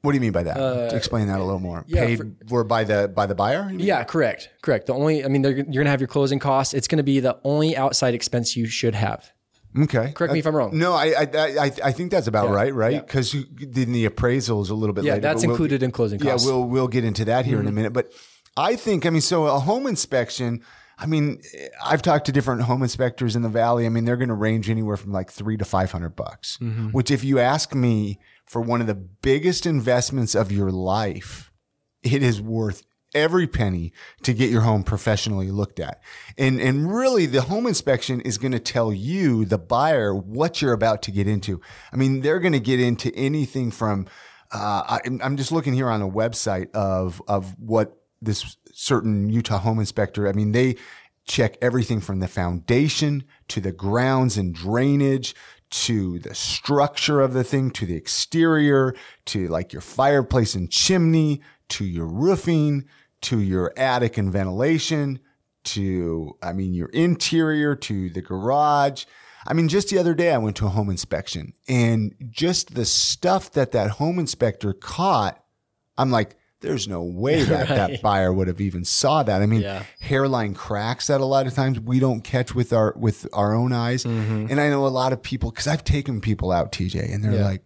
What 0.00 0.12
do 0.12 0.16
you 0.16 0.20
mean 0.20 0.32
by 0.32 0.42
that? 0.42 0.56
Uh, 0.56 0.94
Explain 0.96 1.28
that 1.28 1.38
a 1.38 1.44
little 1.44 1.60
more. 1.60 1.84
Yeah, 1.86 2.06
Paid 2.06 2.34
for, 2.48 2.64
by 2.64 2.82
the 2.82 3.08
by 3.14 3.26
the 3.26 3.36
buyer? 3.36 3.70
Yeah, 3.72 4.02
correct, 4.02 4.50
correct. 4.60 4.86
The 4.86 4.94
only, 4.94 5.24
I 5.24 5.28
mean, 5.28 5.44
you're 5.44 5.52
going 5.62 5.84
to 5.84 5.90
have 5.90 6.00
your 6.00 6.08
closing 6.08 6.40
costs. 6.40 6.74
It's 6.74 6.88
going 6.88 6.96
to 6.96 7.04
be 7.04 7.20
the 7.20 7.38
only 7.44 7.76
outside 7.76 8.12
expense 8.14 8.56
you 8.56 8.66
should 8.66 8.96
have. 8.96 9.30
Okay. 9.78 10.12
Correct 10.12 10.32
me 10.32 10.40
if 10.40 10.46
I'm 10.46 10.54
wrong. 10.54 10.76
No, 10.76 10.92
I 10.92 11.06
I 11.06 11.28
I, 11.34 11.72
I 11.84 11.92
think 11.92 12.10
that's 12.10 12.26
about 12.26 12.48
yeah. 12.48 12.54
right, 12.54 12.74
right? 12.74 13.06
Because 13.06 13.32
yeah. 13.32 13.42
then 13.58 13.92
the 13.92 14.04
appraisal 14.04 14.60
is 14.60 14.70
a 14.70 14.74
little 14.74 14.92
bit 14.92 15.04
yeah, 15.04 15.12
later. 15.12 15.22
that's 15.22 15.44
included 15.44 15.80
we'll, 15.80 15.86
in 15.86 15.92
closing 15.92 16.18
costs. 16.18 16.46
Yeah, 16.46 16.52
we'll 16.52 16.64
we'll 16.64 16.88
get 16.88 17.04
into 17.04 17.24
that 17.26 17.46
here 17.46 17.58
mm-hmm. 17.58 17.60
in 17.60 17.66
a 17.66 17.70
mm-hmm. 17.70 17.76
minute. 17.76 17.92
But 17.92 18.12
I 18.56 18.76
think, 18.76 19.06
I 19.06 19.10
mean, 19.10 19.22
so 19.22 19.46
a 19.46 19.58
home 19.58 19.86
inspection. 19.86 20.62
I 20.98 21.06
mean, 21.06 21.40
I've 21.82 22.02
talked 22.02 22.26
to 22.26 22.32
different 22.32 22.62
home 22.62 22.82
inspectors 22.82 23.34
in 23.34 23.42
the 23.42 23.48
valley. 23.48 23.86
I 23.86 23.88
mean, 23.88 24.04
they're 24.04 24.18
going 24.18 24.28
to 24.28 24.34
range 24.34 24.68
anywhere 24.70 24.96
from 24.96 25.10
like 25.10 25.30
three 25.30 25.56
to 25.56 25.64
five 25.64 25.90
hundred 25.90 26.10
bucks. 26.10 26.58
Mm-hmm. 26.58 26.88
Which, 26.88 27.10
if 27.10 27.24
you 27.24 27.38
ask 27.38 27.74
me, 27.74 28.20
for 28.44 28.60
one 28.60 28.80
of 28.82 28.86
the 28.86 28.94
biggest 28.94 29.64
investments 29.64 30.34
of 30.34 30.52
your 30.52 30.70
life, 30.70 31.50
it 32.02 32.22
is 32.22 32.40
worth 32.40 32.84
every 33.14 33.46
penny 33.46 33.92
to 34.22 34.32
get 34.32 34.50
your 34.50 34.62
home 34.62 34.82
professionally 34.82 35.50
looked 35.50 35.80
at. 35.80 36.02
And, 36.38 36.60
and 36.60 36.94
really 36.94 37.26
the 37.26 37.42
home 37.42 37.66
inspection 37.66 38.20
is 38.20 38.38
going 38.38 38.52
to 38.52 38.60
tell 38.60 38.92
you, 38.92 39.44
the 39.44 39.58
buyer, 39.58 40.14
what 40.14 40.62
you're 40.62 40.72
about 40.72 41.02
to 41.02 41.10
get 41.10 41.28
into. 41.28 41.60
I 41.92 41.96
mean, 41.96 42.20
they're 42.20 42.40
going 42.40 42.52
to 42.52 42.60
get 42.60 42.80
into 42.80 43.14
anything 43.14 43.70
from, 43.70 44.06
uh, 44.52 44.82
I, 44.86 45.00
I'm 45.22 45.36
just 45.36 45.52
looking 45.52 45.74
here 45.74 45.88
on 45.88 46.02
a 46.02 46.08
website 46.08 46.70
of, 46.72 47.22
of 47.28 47.58
what 47.58 47.96
this 48.20 48.56
certain 48.72 49.28
Utah 49.28 49.58
home 49.58 49.80
inspector, 49.80 50.28
I 50.28 50.32
mean, 50.32 50.52
they 50.52 50.76
check 51.26 51.56
everything 51.62 52.00
from 52.00 52.20
the 52.20 52.28
foundation 52.28 53.24
to 53.48 53.60
the 53.60 53.72
grounds 53.72 54.36
and 54.36 54.54
drainage 54.54 55.34
to 55.70 56.18
the 56.18 56.34
structure 56.34 57.20
of 57.20 57.32
the 57.32 57.44
thing, 57.44 57.70
to 57.70 57.86
the 57.86 57.96
exterior, 57.96 58.94
to 59.24 59.48
like 59.48 59.72
your 59.72 59.80
fireplace 59.80 60.54
and 60.54 60.70
chimney, 60.70 61.40
to 61.68 61.84
your 61.84 62.06
roofing, 62.06 62.84
to 63.22 63.40
your 63.40 63.72
attic 63.76 64.18
and 64.18 64.32
ventilation, 64.32 65.20
to, 65.64 66.36
I 66.42 66.52
mean, 66.52 66.74
your 66.74 66.88
interior, 66.88 67.74
to 67.76 68.10
the 68.10 68.22
garage. 68.22 69.04
I 69.46 69.54
mean, 69.54 69.68
just 69.68 69.88
the 69.88 69.98
other 69.98 70.14
day, 70.14 70.32
I 70.32 70.38
went 70.38 70.56
to 70.56 70.66
a 70.66 70.70
home 70.70 70.90
inspection 70.90 71.52
and 71.68 72.14
just 72.30 72.74
the 72.74 72.84
stuff 72.84 73.52
that 73.52 73.72
that 73.72 73.90
home 73.90 74.18
inspector 74.18 74.72
caught, 74.72 75.42
I'm 75.98 76.10
like, 76.10 76.36
there's 76.62 76.88
no 76.88 77.02
way 77.02 77.42
that 77.44 77.68
right. 77.68 77.76
that 77.76 78.02
buyer 78.02 78.32
would 78.32 78.48
have 78.48 78.60
even 78.60 78.84
saw 78.84 79.22
that. 79.22 79.42
I 79.42 79.46
mean, 79.46 79.60
yeah. 79.60 79.82
hairline 80.00 80.54
cracks 80.54 81.08
that 81.08 81.20
a 81.20 81.24
lot 81.24 81.46
of 81.46 81.54
times 81.54 81.78
we 81.78 82.00
don't 82.00 82.22
catch 82.22 82.54
with 82.54 82.72
our 82.72 82.94
with 82.96 83.26
our 83.32 83.54
own 83.54 83.72
eyes. 83.72 84.04
Mm-hmm. 84.04 84.46
And 84.48 84.60
I 84.60 84.70
know 84.70 84.86
a 84.86 84.88
lot 84.88 85.12
of 85.12 85.22
people 85.22 85.50
because 85.50 85.66
I've 85.66 85.84
taken 85.84 86.20
people 86.20 86.50
out, 86.50 86.72
TJ, 86.72 87.12
and 87.12 87.22
they're 87.22 87.34
yeah. 87.34 87.44
like, 87.44 87.64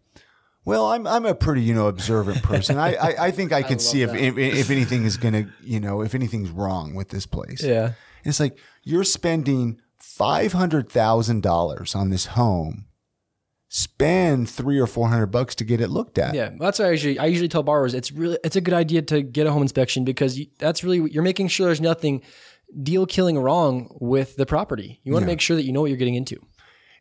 "Well, 0.66 0.86
I'm 0.86 1.06
I'm 1.06 1.24
a 1.24 1.34
pretty 1.34 1.62
you 1.62 1.72
know 1.72 1.86
observant 1.86 2.42
person. 2.42 2.76
I, 2.76 2.94
I, 2.94 3.26
I 3.26 3.30
think 3.30 3.52
I 3.52 3.62
can 3.62 3.74
I 3.76 3.78
see 3.78 4.02
if, 4.02 4.12
if, 4.14 4.36
if 4.36 4.70
anything 4.70 5.04
is 5.04 5.16
gonna 5.16 5.48
you 5.62 5.80
know 5.80 6.02
if 6.02 6.14
anything's 6.14 6.50
wrong 6.50 6.94
with 6.94 7.08
this 7.08 7.24
place. 7.24 7.64
Yeah, 7.64 7.84
and 7.84 7.94
it's 8.26 8.40
like 8.40 8.58
you're 8.82 9.04
spending 9.04 9.80
five 9.96 10.52
hundred 10.52 10.90
thousand 10.90 11.42
dollars 11.42 11.94
on 11.94 12.10
this 12.10 12.26
home 12.26 12.86
spend 13.68 14.48
three 14.48 14.78
or 14.78 14.86
four 14.86 15.08
hundred 15.08 15.26
bucks 15.26 15.54
to 15.54 15.64
get 15.64 15.80
it 15.80 15.88
looked 15.88 16.18
at. 16.18 16.34
Yeah, 16.34 16.50
that's 16.58 16.78
why 16.78 16.86
I 16.86 16.90
usually 16.90 17.18
I 17.18 17.26
usually 17.26 17.48
tell 17.48 17.62
borrowers 17.62 17.94
it's 17.94 18.12
really 18.12 18.38
it's 18.44 18.56
a 18.56 18.60
good 18.60 18.74
idea 18.74 19.02
to 19.02 19.22
get 19.22 19.46
a 19.46 19.52
home 19.52 19.62
inspection 19.62 20.04
because 20.04 20.38
you, 20.38 20.46
that's 20.58 20.84
really 20.84 21.10
you're 21.10 21.22
making 21.22 21.48
sure 21.48 21.66
there's 21.66 21.80
nothing 21.80 22.22
deal 22.82 23.06
killing 23.06 23.38
wrong 23.38 23.96
with 24.00 24.36
the 24.36 24.46
property. 24.46 25.00
You 25.04 25.12
want 25.12 25.22
yeah. 25.22 25.26
to 25.26 25.32
make 25.32 25.40
sure 25.40 25.56
that 25.56 25.64
you 25.64 25.72
know 25.72 25.80
what 25.80 25.90
you're 25.90 25.98
getting 25.98 26.14
into. 26.14 26.40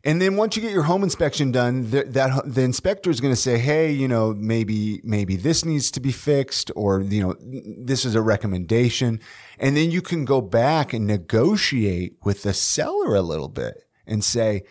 And 0.04 0.22
then 0.22 0.36
once 0.36 0.56
you 0.56 0.62
get 0.62 0.72
your 0.72 0.84
home 0.84 1.02
inspection 1.02 1.50
done, 1.50 1.90
the, 1.90 2.04
that 2.04 2.42
the 2.46 2.62
inspector 2.62 3.10
is 3.10 3.20
going 3.20 3.32
to 3.32 3.40
say, 3.40 3.58
"Hey, 3.58 3.90
you 3.90 4.08
know, 4.08 4.34
maybe 4.34 5.00
maybe 5.02 5.36
this 5.36 5.64
needs 5.64 5.90
to 5.92 6.00
be 6.00 6.12
fixed, 6.12 6.70
or 6.76 7.00
you 7.00 7.22
know, 7.22 7.34
this 7.40 8.04
is 8.04 8.14
a 8.14 8.22
recommendation." 8.22 9.20
And 9.58 9.76
then 9.76 9.90
you 9.90 10.02
can 10.02 10.24
go 10.24 10.40
back 10.40 10.92
and 10.92 11.06
negotiate 11.06 12.16
with 12.24 12.42
the 12.42 12.52
seller 12.52 13.14
a 13.14 13.22
little 13.22 13.48
bit 13.48 13.84
and 14.06 14.22
say, 14.22 14.62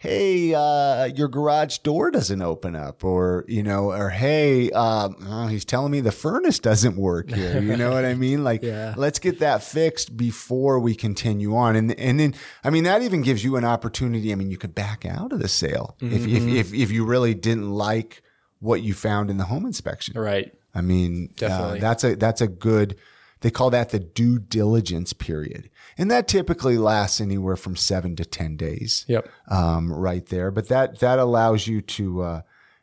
hey, 0.00 0.54
uh, 0.54 1.04
your 1.04 1.28
garage 1.28 1.76
door 1.78 2.10
doesn't 2.10 2.40
open 2.40 2.74
up, 2.74 3.04
or 3.04 3.44
you 3.46 3.62
know, 3.62 3.92
or 3.92 4.08
hey, 4.08 4.70
uh, 4.70 5.10
oh, 5.26 5.46
he's 5.46 5.66
telling 5.66 5.92
me 5.92 6.00
the 6.00 6.10
furnace 6.10 6.58
doesn't 6.58 6.96
work 6.96 7.30
here. 7.30 7.60
You 7.60 7.76
know 7.76 7.92
what 7.92 8.06
I 8.06 8.14
mean? 8.26 8.42
Like, 8.42 8.62
yeah. 8.62 8.94
let's 8.96 9.18
get 9.18 9.40
that 9.40 9.62
fixed 9.62 10.16
before 10.16 10.80
we 10.80 10.94
continue 10.94 11.54
on. 11.54 11.76
And 11.76 11.92
and 12.00 12.18
then, 12.18 12.34
I 12.64 12.70
mean, 12.70 12.84
that 12.84 13.02
even 13.02 13.20
gives 13.20 13.44
you 13.44 13.56
an 13.56 13.64
opportunity. 13.64 14.32
I 14.32 14.36
mean, 14.36 14.50
you 14.50 14.56
could 14.56 14.74
back 14.74 15.04
out 15.04 15.32
of 15.32 15.38
the 15.38 15.48
sale 15.48 15.96
mm-hmm. 16.00 16.14
if, 16.14 16.26
if 16.26 16.48
if 16.48 16.74
if 16.74 16.90
you 16.90 17.04
really 17.04 17.34
didn't 17.34 17.70
like 17.70 18.22
what 18.58 18.80
you 18.82 18.94
found 18.94 19.30
in 19.30 19.36
the 19.36 19.44
home 19.44 19.66
inspection. 19.66 20.18
Right. 20.18 20.52
I 20.74 20.80
mean, 20.80 21.34
uh, 21.42 21.76
that's 21.76 22.04
a 22.04 22.16
that's 22.16 22.40
a 22.40 22.48
good. 22.48 22.96
They 23.40 23.50
call 23.50 23.70
that 23.70 23.90
the 23.90 23.98
due 23.98 24.38
diligence 24.38 25.12
period. 25.12 25.70
And 25.96 26.10
that 26.10 26.28
typically 26.28 26.78
lasts 26.78 27.20
anywhere 27.20 27.56
from 27.56 27.76
seven 27.76 28.16
to 28.16 28.24
10 28.24 28.56
days. 28.56 29.04
Yep. 29.08 29.28
Um, 29.48 29.92
right 29.92 30.24
there. 30.26 30.50
But 30.50 30.68
that, 30.68 31.00
that 31.00 31.18
allows 31.18 31.66
you 31.66 31.80
to, 31.80 32.22
uh, 32.22 32.40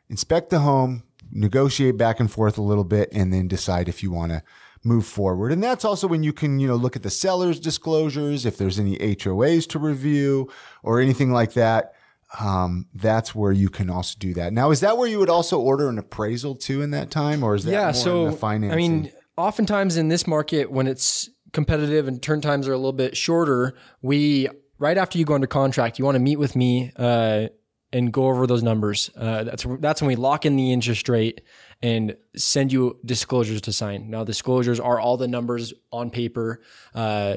inspect 0.08 0.50
the 0.50 0.60
home, 0.60 1.04
negotiate 1.30 1.96
back 1.96 2.20
and 2.20 2.30
forth 2.30 2.58
a 2.58 2.62
little 2.62 2.84
bit, 2.84 3.08
and 3.12 3.32
then 3.32 3.48
decide 3.48 3.88
if 3.88 4.02
you 4.02 4.10
want 4.10 4.32
to 4.32 4.42
move 4.84 5.06
forward. 5.06 5.52
And 5.52 5.62
that's 5.62 5.84
also 5.84 6.06
when 6.06 6.22
you 6.22 6.32
can, 6.32 6.58
you 6.58 6.68
know, 6.68 6.76
look 6.76 6.96
at 6.96 7.02
the 7.02 7.10
seller's 7.10 7.60
disclosures, 7.60 8.46
if 8.46 8.56
there's 8.56 8.78
any 8.78 8.96
HOAs 8.96 9.68
to 9.70 9.78
review 9.78 10.50
or 10.82 11.00
anything 11.00 11.32
like 11.32 11.54
that. 11.54 11.94
Um, 12.40 12.86
that's 12.94 13.34
where 13.34 13.52
you 13.52 13.70
can 13.70 13.88
also 13.88 14.16
do 14.18 14.34
that. 14.34 14.52
Now, 14.52 14.70
is 14.70 14.80
that 14.80 14.98
where 14.98 15.08
you 15.08 15.18
would 15.18 15.30
also 15.30 15.58
order 15.58 15.88
an 15.88 15.98
appraisal 15.98 16.54
too 16.54 16.82
in 16.82 16.90
that 16.90 17.10
time, 17.10 17.42
or 17.42 17.54
is 17.54 17.64
that 17.64 17.72
yeah? 17.72 17.92
so 17.92 18.32
financing? 18.32 18.72
I 18.72 18.76
mean, 18.76 19.12
oftentimes 19.38 19.96
in 19.96 20.08
this 20.08 20.26
market, 20.26 20.70
when 20.70 20.86
it's 20.86 21.30
competitive 21.52 22.08
and 22.08 22.22
turn 22.22 22.40
times 22.40 22.68
are 22.68 22.72
a 22.72 22.76
little 22.76 22.92
bit 22.92 23.16
shorter, 23.16 23.74
we 24.02 24.48
right 24.78 24.98
after 24.98 25.18
you 25.18 25.24
go 25.24 25.34
under 25.34 25.46
contract, 25.46 25.98
you 25.98 26.04
want 26.04 26.16
to 26.16 26.20
meet 26.20 26.36
with 26.36 26.54
me 26.54 26.92
uh, 26.96 27.48
and 27.92 28.12
go 28.12 28.26
over 28.26 28.46
those 28.46 28.62
numbers. 28.62 29.10
Uh, 29.16 29.44
that's 29.44 29.64
that's 29.80 30.02
when 30.02 30.08
we 30.08 30.16
lock 30.16 30.44
in 30.44 30.56
the 30.56 30.72
interest 30.72 31.08
rate 31.08 31.40
and 31.80 32.16
send 32.36 32.72
you 32.72 32.98
disclosures 33.04 33.60
to 33.62 33.72
sign. 33.72 34.10
Now, 34.10 34.24
disclosures 34.24 34.80
are 34.80 34.98
all 34.98 35.16
the 35.16 35.28
numbers 35.28 35.72
on 35.92 36.10
paper, 36.10 36.60
uh, 36.94 37.36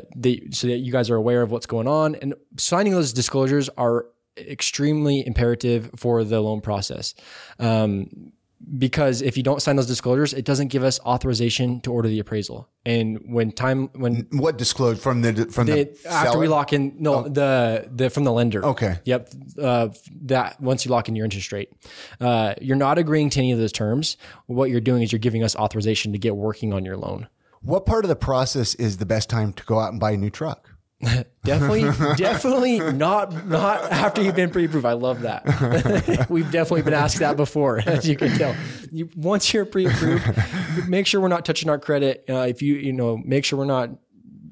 so 0.52 0.68
that 0.68 0.80
you 0.80 0.92
guys 0.92 1.10
are 1.10 1.16
aware 1.16 1.42
of 1.42 1.52
what's 1.52 1.68
going 1.68 1.88
on. 1.88 2.16
And 2.16 2.34
signing 2.58 2.94
those 2.94 3.14
disclosures 3.14 3.70
are 3.78 4.08
extremely 4.38 5.26
imperative 5.26 5.92
for 5.96 6.24
the 6.24 6.42
loan 6.42 6.62
process. 6.62 7.14
Um, 7.60 8.34
because 8.78 9.22
if 9.22 9.38
you 9.38 9.44
don't 9.44 9.62
sign 9.62 9.76
those 9.76 9.88
disclosures, 9.88 10.34
it 10.34 10.46
doesn't 10.46 10.68
give 10.68 10.84
us 10.84 11.00
authorization 11.02 11.82
to 11.82 11.92
order 11.92 12.08
the 12.08 12.20
appraisal. 12.20 12.70
And 12.86 13.20
when 13.26 13.52
time 13.52 13.90
when 13.94 14.28
what 14.32 14.58
disclosure 14.58 15.00
from 15.00 15.22
the 15.22 15.46
from 15.52 15.68
the, 15.68 15.84
the 15.84 16.10
after 16.10 16.38
we 16.38 16.48
lock 16.48 16.74
in 16.74 16.96
no 17.00 17.26
oh. 17.26 17.30
the 17.30 17.90
the 17.94 18.10
from 18.10 18.24
the 18.24 18.32
lender. 18.32 18.64
Okay. 18.66 19.00
Yep. 19.06 19.30
Uh, 19.62 19.90
that 20.24 20.60
once 20.62 20.86
you 20.86 20.92
lock 20.92 21.10
in 21.10 21.16
your 21.16 21.26
interest 21.26 21.52
rate, 21.52 21.72
uh, 22.20 22.54
you're 22.62 22.78
not 22.78 22.98
agreeing 22.98 23.30
to 23.32 23.40
any 23.40 23.52
of 23.52 23.60
those 23.60 23.72
terms. 23.72 24.18
What 24.48 24.70
you're 24.70 24.82
doing 24.82 25.04
is 25.04 25.12
you're 25.12 25.20
giving 25.20 25.44
us 25.44 25.56
authorization 25.56 26.12
to 26.14 26.18
get 26.18 26.36
working 26.36 26.74
on 26.74 26.86
your 26.86 26.98
loan. 26.98 27.28
What 27.62 27.86
part 27.86 28.06
of 28.06 28.10
the 28.10 28.16
process 28.16 28.74
is 28.76 28.98
the 28.98 29.06
best 29.06 29.30
time 29.30 29.54
to 29.54 29.64
go 29.66 29.80
out 29.80 29.92
and 29.92 30.00
buy 30.00 30.12
a 30.12 30.18
new 30.18 30.32
truck? 30.32 30.71
definitely, 31.44 31.84
definitely 32.16 32.80
not 32.80 33.48
not 33.48 33.92
after 33.92 34.22
you've 34.22 34.36
been 34.36 34.50
pre-approved. 34.50 34.86
I 34.86 34.94
love 34.94 35.22
that. 35.22 36.28
We've 36.30 36.50
definitely 36.52 36.84
been 36.84 36.94
asked 36.94 37.20
that 37.20 37.38
before, 37.38 37.80
as 37.86 38.08
you 38.08 38.16
can 38.16 38.38
tell. 38.38 38.56
You, 38.92 39.10
once 39.16 39.54
you're 39.54 39.66
pre-approved, 39.66 40.88
make 40.88 41.08
sure 41.08 41.22
we're 41.22 41.28
not 41.28 41.46
touching 41.46 41.70
our 41.70 41.80
credit. 41.80 42.26
Uh, 42.30 42.46
if 42.48 42.62
you 42.62 42.76
you 42.76 42.94
know, 42.94 43.18
make 43.18 43.46
sure 43.46 43.58
we're 43.58 43.66
not 43.66 43.90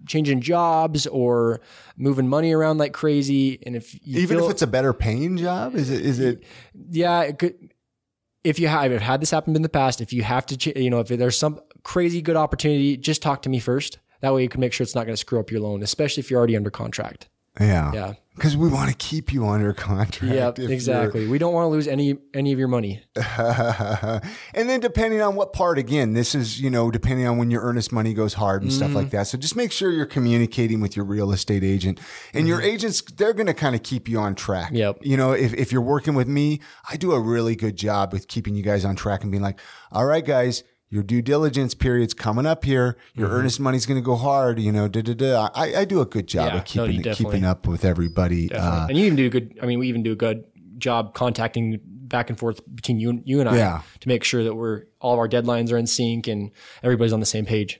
changing 0.07 0.41
jobs 0.41 1.05
or 1.07 1.61
moving 1.97 2.27
money 2.27 2.51
around 2.51 2.79
like 2.79 2.93
crazy. 2.93 3.59
And 3.65 3.75
if 3.75 3.95
even 4.05 4.37
feel, 4.37 4.45
if 4.45 4.51
it's 4.51 4.61
a 4.61 4.67
better 4.67 4.93
paying 4.93 5.37
job, 5.37 5.75
is 5.75 5.89
it 5.89 6.03
is 6.03 6.19
it? 6.19 6.43
Yeah, 6.89 7.21
it 7.21 7.37
could, 7.37 7.55
if 8.43 8.59
you 8.59 8.67
have 8.67 8.91
I've 8.91 9.01
had 9.01 9.21
this 9.21 9.31
happen 9.31 9.55
in 9.55 9.61
the 9.61 9.69
past, 9.69 10.01
if 10.01 10.13
you 10.13 10.23
have 10.23 10.45
to, 10.47 10.81
you 10.81 10.89
know, 10.89 10.99
if 10.99 11.07
there's 11.09 11.37
some 11.37 11.59
crazy 11.83 12.21
good 12.21 12.35
opportunity, 12.35 12.97
just 12.97 13.21
talk 13.21 13.43
to 13.43 13.49
me 13.49 13.59
first 13.59 13.99
that 14.21 14.33
way 14.33 14.43
you 14.43 14.49
can 14.49 14.61
make 14.61 14.73
sure 14.73 14.83
it's 14.83 14.95
not 14.95 15.05
going 15.05 15.13
to 15.13 15.17
screw 15.17 15.39
up 15.39 15.51
your 15.51 15.61
loan, 15.61 15.83
especially 15.83 16.21
if 16.21 16.29
you're 16.29 16.37
already 16.37 16.55
under 16.55 16.69
contract. 16.69 17.29
Yeah. 17.59 17.91
Yeah. 17.93 18.13
Because 18.35 18.55
we 18.55 18.69
want 18.69 18.89
to 18.89 18.95
keep 18.95 19.33
you 19.33 19.45
under 19.45 19.73
contract. 19.73 20.57
Yeah, 20.57 20.65
exactly. 20.65 21.27
We 21.27 21.37
don't 21.39 21.53
want 21.53 21.65
to 21.65 21.69
lose 21.69 21.89
any 21.89 22.17
any 22.33 22.53
of 22.53 22.59
your 22.59 22.69
money. 22.69 23.03
and 23.37 24.21
then 24.53 24.79
depending 24.79 25.19
on 25.19 25.35
what 25.35 25.51
part, 25.51 25.77
again, 25.77 26.13
this 26.13 26.33
is, 26.33 26.61
you 26.61 26.69
know, 26.69 26.89
depending 26.89 27.27
on 27.27 27.37
when 27.37 27.51
your 27.51 27.61
earnest 27.63 27.91
money 27.91 28.13
goes 28.13 28.35
hard 28.35 28.61
and 28.61 28.71
mm-hmm. 28.71 28.77
stuff 28.77 28.95
like 28.95 29.09
that. 29.09 29.27
So 29.27 29.37
just 29.37 29.57
make 29.57 29.73
sure 29.73 29.91
you're 29.91 30.05
communicating 30.05 30.79
with 30.79 30.95
your 30.95 31.03
real 31.03 31.33
estate 31.33 31.65
agent. 31.65 31.99
And 32.33 32.43
mm-hmm. 32.43 32.47
your 32.47 32.61
agents, 32.61 33.01
they're 33.01 33.33
going 33.33 33.47
to 33.47 33.53
kind 33.53 33.75
of 33.75 33.83
keep 33.83 34.07
you 34.07 34.19
on 34.19 34.35
track. 34.35 34.71
Yep. 34.71 34.99
You 35.01 35.17
know, 35.17 35.33
if, 35.33 35.53
if 35.53 35.73
you're 35.73 35.81
working 35.81 36.13
with 36.13 36.29
me, 36.29 36.61
I 36.89 36.95
do 36.95 37.11
a 37.11 37.19
really 37.19 37.57
good 37.57 37.75
job 37.75 38.13
with 38.13 38.29
keeping 38.29 38.55
you 38.55 38.63
guys 38.63 38.85
on 38.85 38.95
track 38.95 39.23
and 39.23 39.31
being 39.31 39.43
like, 39.43 39.59
all 39.91 40.05
right, 40.05 40.25
guys, 40.25 40.63
your 40.89 41.03
due 41.03 41.21
diligence 41.21 41.73
period's 41.73 42.13
coming 42.13 42.45
up 42.45 42.65
here. 42.65 42.97
Your 43.13 43.27
mm-hmm. 43.27 43.37
earnest 43.37 43.59
money's 43.59 43.85
going 43.85 43.99
to 43.99 44.05
go 44.05 44.15
hard. 44.15 44.59
You 44.59 44.71
know, 44.71 44.87
da 44.87 45.01
da 45.01 45.13
da. 45.13 45.49
I, 45.53 45.81
I 45.81 45.85
do 45.85 46.01
a 46.01 46.05
good 46.05 46.27
job 46.27 46.51
yeah, 46.51 46.57
of 46.59 46.65
keeping 46.65 47.01
no, 47.01 47.13
keeping 47.13 47.45
up 47.45 47.67
with 47.67 47.85
everybody. 47.85 48.51
Uh, 48.51 48.87
and 48.87 48.97
you 48.97 49.05
even 49.05 49.15
do 49.15 49.27
a 49.27 49.29
good. 49.29 49.57
I 49.61 49.65
mean, 49.65 49.79
we 49.79 49.87
even 49.87 50.03
do 50.03 50.11
a 50.11 50.15
good 50.15 50.45
job 50.77 51.13
contacting 51.13 51.79
back 51.83 52.29
and 52.29 52.39
forth 52.39 52.61
between 52.75 52.99
you 52.99 53.11
and 53.11 53.21
you 53.25 53.39
and 53.39 53.47
I 53.47 53.55
yeah. 53.55 53.81
to 53.99 54.07
make 54.07 54.23
sure 54.23 54.43
that 54.43 54.55
we're 54.55 54.85
all 54.99 55.13
of 55.13 55.19
our 55.19 55.29
deadlines 55.29 55.71
are 55.71 55.77
in 55.77 55.87
sync 55.87 56.27
and 56.27 56.51
everybody's 56.83 57.13
on 57.13 57.19
the 57.19 57.25
same 57.25 57.45
page. 57.45 57.79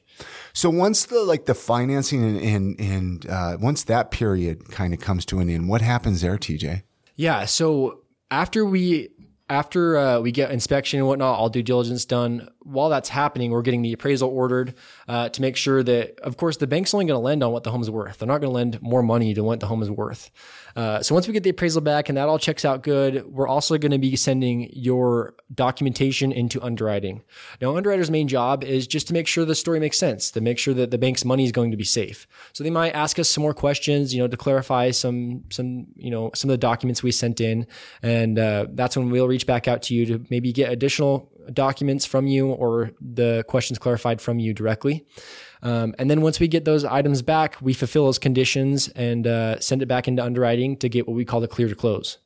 So 0.53 0.69
once 0.69 1.05
the 1.05 1.23
like 1.23 1.45
the 1.45 1.55
financing 1.55 2.23
and 2.23 2.41
and, 2.41 2.79
and 2.79 3.29
uh, 3.29 3.57
once 3.59 3.83
that 3.85 4.11
period 4.11 4.69
kind 4.69 4.93
of 4.93 4.99
comes 4.99 5.25
to 5.25 5.39
an 5.39 5.49
end, 5.49 5.67
what 5.67 5.81
happens 5.81 6.21
there, 6.21 6.37
TJ? 6.37 6.83
Yeah. 7.15 7.45
So 7.45 8.01
after 8.29 8.65
we 8.65 9.09
after 9.49 9.97
uh, 9.97 10.19
we 10.19 10.31
get 10.31 10.51
inspection 10.51 10.99
and 10.99 11.07
whatnot, 11.07 11.37
all 11.37 11.49
due 11.49 11.63
diligence 11.63 12.05
done. 12.05 12.47
While 12.69 12.89
that's 12.89 13.09
happening, 13.09 13.51
we're 13.51 13.61
getting 13.61 13.81
the 13.81 13.93
appraisal 13.93 14.29
ordered 14.29 14.75
uh, 15.07 15.29
to 15.29 15.41
make 15.41 15.55
sure 15.55 15.81
that, 15.83 16.19
of 16.19 16.37
course, 16.37 16.57
the 16.57 16.67
bank's 16.67 16.93
only 16.93 17.05
going 17.05 17.19
to 17.19 17.23
lend 17.23 17.43
on 17.43 17.51
what 17.51 17.63
the 17.63 17.71
home's 17.71 17.89
worth. 17.89 18.19
They're 18.19 18.27
not 18.27 18.41
going 18.41 18.51
to 18.51 18.55
lend 18.55 18.81
more 18.81 19.01
money 19.01 19.33
to 19.33 19.43
what 19.43 19.59
the 19.59 19.67
home 19.67 19.81
is 19.81 19.89
worth. 19.89 20.29
Uh, 20.75 21.01
so 21.01 21.15
once 21.15 21.27
we 21.27 21.33
get 21.33 21.43
the 21.43 21.49
appraisal 21.49 21.81
back 21.81 22.09
and 22.09 22.17
that 22.17 22.29
all 22.29 22.37
checks 22.39 22.63
out 22.63 22.83
good, 22.83 23.25
we're 23.25 23.47
also 23.47 23.77
going 23.77 23.91
to 23.91 23.97
be 23.97 24.15
sending 24.15 24.69
your 24.71 25.35
documentation 25.53 26.31
into 26.31 26.61
underwriting. 26.61 27.23
Now, 27.59 27.75
underwriter's 27.75 28.11
main 28.11 28.27
job 28.27 28.63
is 28.63 28.87
just 28.87 29.07
to 29.07 29.13
make 29.13 29.27
sure 29.27 29.45
the 29.45 29.55
story 29.55 29.79
makes 29.79 29.97
sense, 29.97 30.31
to 30.31 30.41
make 30.41 30.59
sure 30.59 30.73
that 30.75 30.91
the 30.91 30.97
bank's 30.97 31.25
money 31.25 31.43
is 31.43 31.51
going 31.51 31.71
to 31.71 31.77
be 31.77 31.83
safe. 31.83 32.27
So 32.53 32.63
they 32.63 32.69
might 32.69 32.91
ask 32.91 33.17
us 33.19 33.29
some 33.29 33.41
more 33.41 33.53
questions, 33.53 34.13
you 34.13 34.21
know, 34.21 34.27
to 34.27 34.37
clarify 34.37 34.91
some 34.91 35.43
some 35.49 35.87
you 35.95 36.11
know 36.11 36.31
some 36.35 36.49
of 36.49 36.53
the 36.53 36.57
documents 36.57 37.03
we 37.03 37.11
sent 37.11 37.41
in, 37.41 37.67
and 38.03 38.37
uh, 38.37 38.67
that's 38.71 38.95
when 38.95 39.09
we'll 39.09 39.27
reach 39.27 39.45
back 39.45 39.67
out 39.67 39.81
to 39.83 39.95
you 39.95 40.05
to 40.05 40.25
maybe 40.29 40.51
get 40.51 40.71
additional 40.71 41.29
documents 41.53 42.05
from 42.05 42.27
you 42.27 42.47
or 42.47 42.91
the 43.01 43.43
questions 43.47 43.79
clarified 43.79 44.21
from 44.21 44.39
you 44.39 44.53
directly. 44.53 45.05
Um, 45.61 45.93
and 45.99 46.09
then 46.09 46.21
once 46.21 46.39
we 46.39 46.47
get 46.47 46.65
those 46.65 46.85
items 46.85 47.21
back, 47.21 47.57
we 47.61 47.73
fulfill 47.73 48.05
those 48.05 48.19
conditions 48.19 48.87
and 48.89 49.27
uh, 49.27 49.59
send 49.59 49.81
it 49.81 49.87
back 49.87 50.07
into 50.07 50.23
underwriting 50.23 50.77
to 50.77 50.89
get 50.89 51.07
what 51.07 51.15
we 51.15 51.25
call 51.25 51.41
the 51.41 51.47
clear 51.47 51.67
to 51.67 51.75
close. 51.75 52.17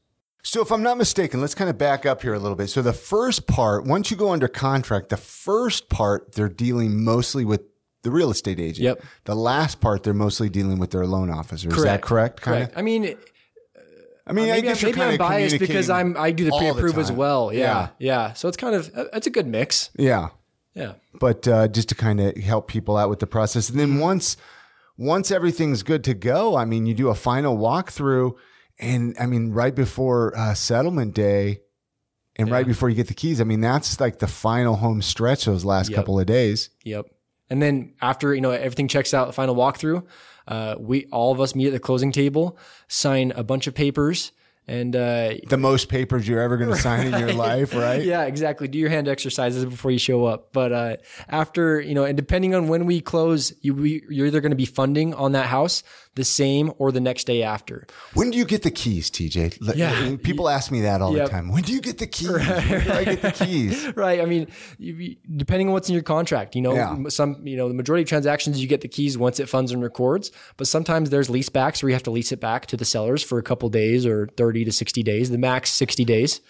So, 0.46 0.62
if 0.62 0.74
I'm 0.74 0.84
not 0.84 0.98
mistaken, 0.98 1.40
let's 1.40 1.56
kind 1.56 1.70
of 1.70 1.78
back 1.78 2.06
up 2.06 2.22
here 2.22 2.34
a 2.34 2.40
little 2.40 2.58
bit. 2.58 2.68
So, 2.68 2.82
the 2.82 2.92
first 2.92 3.48
part, 3.48 3.86
once 3.86 4.12
you 4.12 4.18
go 4.18 4.32
under 4.32 4.50
contract, 4.50 5.08
the 5.08 5.16
first 5.16 5.88
part, 5.88 6.34
they're 6.34 6.50
dealing 6.50 7.02
mostly 7.02 7.46
with 7.46 7.62
the 8.02 8.12
real 8.12 8.30
estate 8.30 8.60
agent. 8.60 8.84
Yep. 8.84 9.04
The 9.24 9.36
last 9.36 9.80
part, 9.80 10.04
they're 10.04 10.14
mostly 10.14 10.50
dealing 10.50 10.80
with 10.80 10.92
their 10.92 11.08
loan 11.08 11.30
officer. 11.30 11.70
Correct. 11.70 11.78
Is 11.78 11.84
that 11.86 12.02
correct? 12.02 12.42
Kind 12.42 12.58
correct. 12.58 12.72
Of? 12.74 12.78
I 12.78 12.82
mean, 12.82 13.16
I 14.26 14.32
mean, 14.34 14.50
uh, 14.50 14.54
maybe, 14.54 14.70
I 14.70 14.76
maybe 14.82 15.02
I'm 15.02 15.18
biased 15.18 15.60
because 15.60 15.90
I'm 15.90 16.16
I 16.18 16.32
do 16.32 16.46
the 16.46 16.58
pre-approve 16.58 16.98
as 16.98 17.12
well. 17.12 17.52
Yeah, 17.52 17.60
yeah, 17.60 17.88
yeah. 18.00 18.34
So 18.34 18.48
it's 18.48 18.58
kind 18.58 18.76
of 18.76 18.90
it's 19.14 19.28
a 19.28 19.30
good 19.30 19.48
mix. 19.48 19.90
Yeah. 19.98 20.30
Yeah. 20.74 20.94
But 21.20 21.48
uh, 21.48 21.68
just 21.68 21.90
to 21.90 21.96
kind 21.96 22.20
of 22.20 22.36
help 22.38 22.68
people 22.68 22.98
out 22.98 23.10
with 23.10 23.20
the 23.20 23.28
process, 23.28 23.70
and 23.70 23.80
then 23.80 24.00
once 24.00 24.38
once 24.98 25.30
everything's 25.30 25.84
good 25.84 26.04
to 26.06 26.14
go, 26.14 26.56
I 26.56 26.66
mean, 26.66 26.86
you 26.86 26.94
do 26.94 27.10
a 27.10 27.16
final 27.16 27.58
walkthrough, 27.58 28.34
and 28.80 29.16
I 29.20 29.26
mean, 29.26 29.52
right 29.52 29.76
before 29.76 30.36
uh, 30.38 30.54
settlement 30.54 31.14
day, 31.14 31.60
and 32.38 32.50
right 32.50 32.66
before 32.66 32.90
you 32.90 32.96
get 32.96 33.08
the 33.08 33.14
keys, 33.14 33.40
I 33.42 33.44
mean, 33.44 33.62
that's 33.62 34.00
like 34.00 34.20
the 34.20 34.28
final 34.28 34.76
home 34.78 35.02
stretch. 35.02 35.46
Those 35.46 35.66
last 35.66 35.90
Yep. 35.90 35.96
couple 35.96 36.20
of 36.20 36.26
days. 36.26 36.70
Yep. 36.84 37.06
And 37.54 37.62
then 37.62 37.94
after 38.02 38.34
you 38.34 38.42
know 38.42 38.50
everything 38.50 38.88
checks 38.88 39.14
out, 39.14 39.28
the 39.28 39.34
final 39.34 39.56
walkthrough, 39.56 40.04
uh, 40.48 40.74
we 40.80 41.06
all 41.12 41.32
of 41.32 41.40
us 41.40 41.54
meet 41.54 41.68
at 41.68 41.74
the 41.74 41.80
closing 41.80 42.12
table, 42.12 42.58
sign 42.88 43.32
a 43.36 43.44
bunch 43.44 43.68
of 43.68 43.76
papers, 43.76 44.32
and 44.68 44.96
uh, 44.96 45.36
The 45.50 45.58
most 45.58 45.88
papers 45.88 46.28
you're 46.28 46.42
ever 46.42 46.58
going 46.58 46.72
to 46.72 46.76
sign 46.76 47.14
in 47.14 47.20
your 47.20 47.34
life, 47.34 47.76
right? 47.76 48.02
yeah, 48.04 48.24
exactly. 48.24 48.68
Do 48.68 48.80
your 48.80 48.90
hand 48.90 49.08
exercises 49.08 49.66
before 49.66 49.92
you 49.92 50.00
show 50.00 50.26
up. 50.26 50.52
But 50.52 50.72
uh, 50.72 50.98
after 51.30 51.80
you 51.80 51.94
know, 51.94 52.06
and 52.06 52.18
depending 52.18 52.56
on 52.56 52.70
when 52.70 52.88
we 52.88 53.00
close, 53.00 53.54
you 53.62 53.76
we, 53.76 54.04
you're 54.10 54.26
either 54.26 54.42
going 54.42 54.50
to 54.50 54.56
be 54.56 54.66
funding 54.66 55.14
on 55.14 55.34
that 55.34 55.46
house 55.46 55.84
the 56.16 56.24
same 56.24 56.72
or 56.78 56.92
the 56.92 57.00
next 57.00 57.26
day 57.26 57.42
after. 57.42 57.88
When 58.14 58.30
do 58.30 58.38
you 58.38 58.46
get 58.46 58.62
the 58.64 58.70
keys, 58.72 59.10
TJ? 59.10 59.58
Yeah. 59.76 60.16
People 60.22 60.48
ask 60.48 60.72
me 60.72 60.82
that 60.82 61.02
all 61.02 61.16
Yep. 61.16 61.26
the 61.26 61.32
time. 61.32 61.52
When 61.52 61.64
do 61.64 61.74
you 61.74 61.82
get 61.82 61.98
the 61.98 62.06
keys? 62.08 62.28
Do 62.30 62.38
I 62.94 63.04
get 63.04 63.22
the 63.24 63.32
keys? 63.46 63.88
Right. 63.96 64.22
I 64.22 64.26
mean, 64.26 64.48
depending 65.36 65.68
on 65.68 65.74
what's 65.74 65.90
in 65.90 65.94
your 65.94 66.04
contract, 66.04 66.56
you 66.56 66.62
know, 66.62 66.74
Yeah. 66.76 66.98
some, 67.10 67.46
you 67.46 67.58
know, 67.58 67.68
the 67.68 67.74
majority 67.74 68.04
of 68.04 68.10
transactions 68.10 68.62
you 68.62 68.68
get 68.68 68.82
the 68.82 68.88
keys 68.88 69.18
once 69.18 69.40
it 69.40 69.50
funds 69.50 69.72
and 69.72 69.82
records, 69.82 70.32
but 70.58 70.68
sometimes 70.68 71.10
there's 71.10 71.30
lease 71.30 71.50
backs 71.50 71.82
where 71.82 71.90
you 71.90 71.96
have 71.96 72.04
to 72.04 72.12
lease 72.12 72.32
it 72.32 72.40
back 72.40 72.66
to 72.68 72.78
the 72.78 72.86
sellers 72.86 73.24
for 73.24 73.38
a 73.40 73.44
couple 73.44 73.70
days 73.70 74.06
or 74.06 74.28
30 74.38 74.66
to 74.66 74.72
60 74.72 75.04
days, 75.04 75.30
the 75.32 75.38
max 75.38 75.72
60 75.72 76.06
days. 76.06 76.42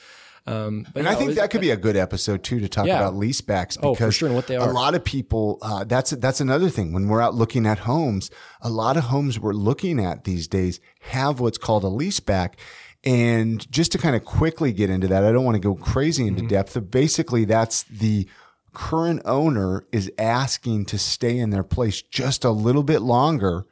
Um, 0.45 0.85
And 0.93 1.05
yeah, 1.05 1.11
I 1.11 1.15
think 1.15 1.27
was- 1.29 1.37
that 1.37 1.51
could 1.51 1.61
be 1.61 1.69
a 1.69 1.77
good 1.77 1.95
episode 1.95 2.43
too 2.43 2.59
to 2.59 2.67
talk 2.67 2.85
Yeah. 2.85 2.97
about 2.99 3.15
lease 3.15 3.39
backs 3.39 3.77
because 3.77 3.91
Oh, 3.91 3.95
for 4.07 4.11
sure, 4.11 4.27
and 4.27 4.35
what 4.35 4.47
they 4.47 4.55
a 4.55 4.65
lot 4.65 4.93
of 4.93 5.03
people 5.05 5.57
uh, 5.61 5.85
that's 5.85 6.11
that's 6.11 6.41
another 6.41 6.69
thing 6.69 6.91
when 6.91 7.07
we're 7.07 7.21
out 7.21 7.33
looking 7.33 7.65
at 7.65 7.79
homes. 7.79 8.29
A 8.61 8.69
lot 8.69 8.97
of 8.97 9.05
homes 9.05 9.39
we're 9.39 9.53
looking 9.53 10.03
at 10.03 10.25
these 10.25 10.47
days 10.49 10.79
have 11.01 11.39
what's 11.39 11.57
called 11.57 11.83
a 11.85 11.87
lease 11.87 12.19
back. 12.19 12.57
And 13.05 13.69
just 13.71 13.91
to 13.93 13.97
kind 13.97 14.15
of 14.15 14.23
quickly 14.25 14.71
get 14.73 14.89
into 14.89 15.07
that, 15.07 15.23
I 15.25 15.31
don't 15.31 15.43
want 15.45 15.55
to 15.55 15.59
go 15.61 15.75
crazy 15.75 16.25
into 16.27 16.41
Mm-hmm. 16.41 16.47
depth, 16.49 16.73
but 16.73 16.91
basically 16.91 17.45
that's 17.45 17.83
the 17.83 18.27
current 18.73 19.21
owner 19.25 19.85
is 19.91 20.11
asking 20.17 20.85
to 20.85 20.97
stay 20.97 21.37
in 21.37 21.51
their 21.51 21.63
place 21.63 22.01
just 22.01 22.43
a 22.43 22.49
little 22.51 22.83
bit 22.83 23.01
longer 23.01 23.65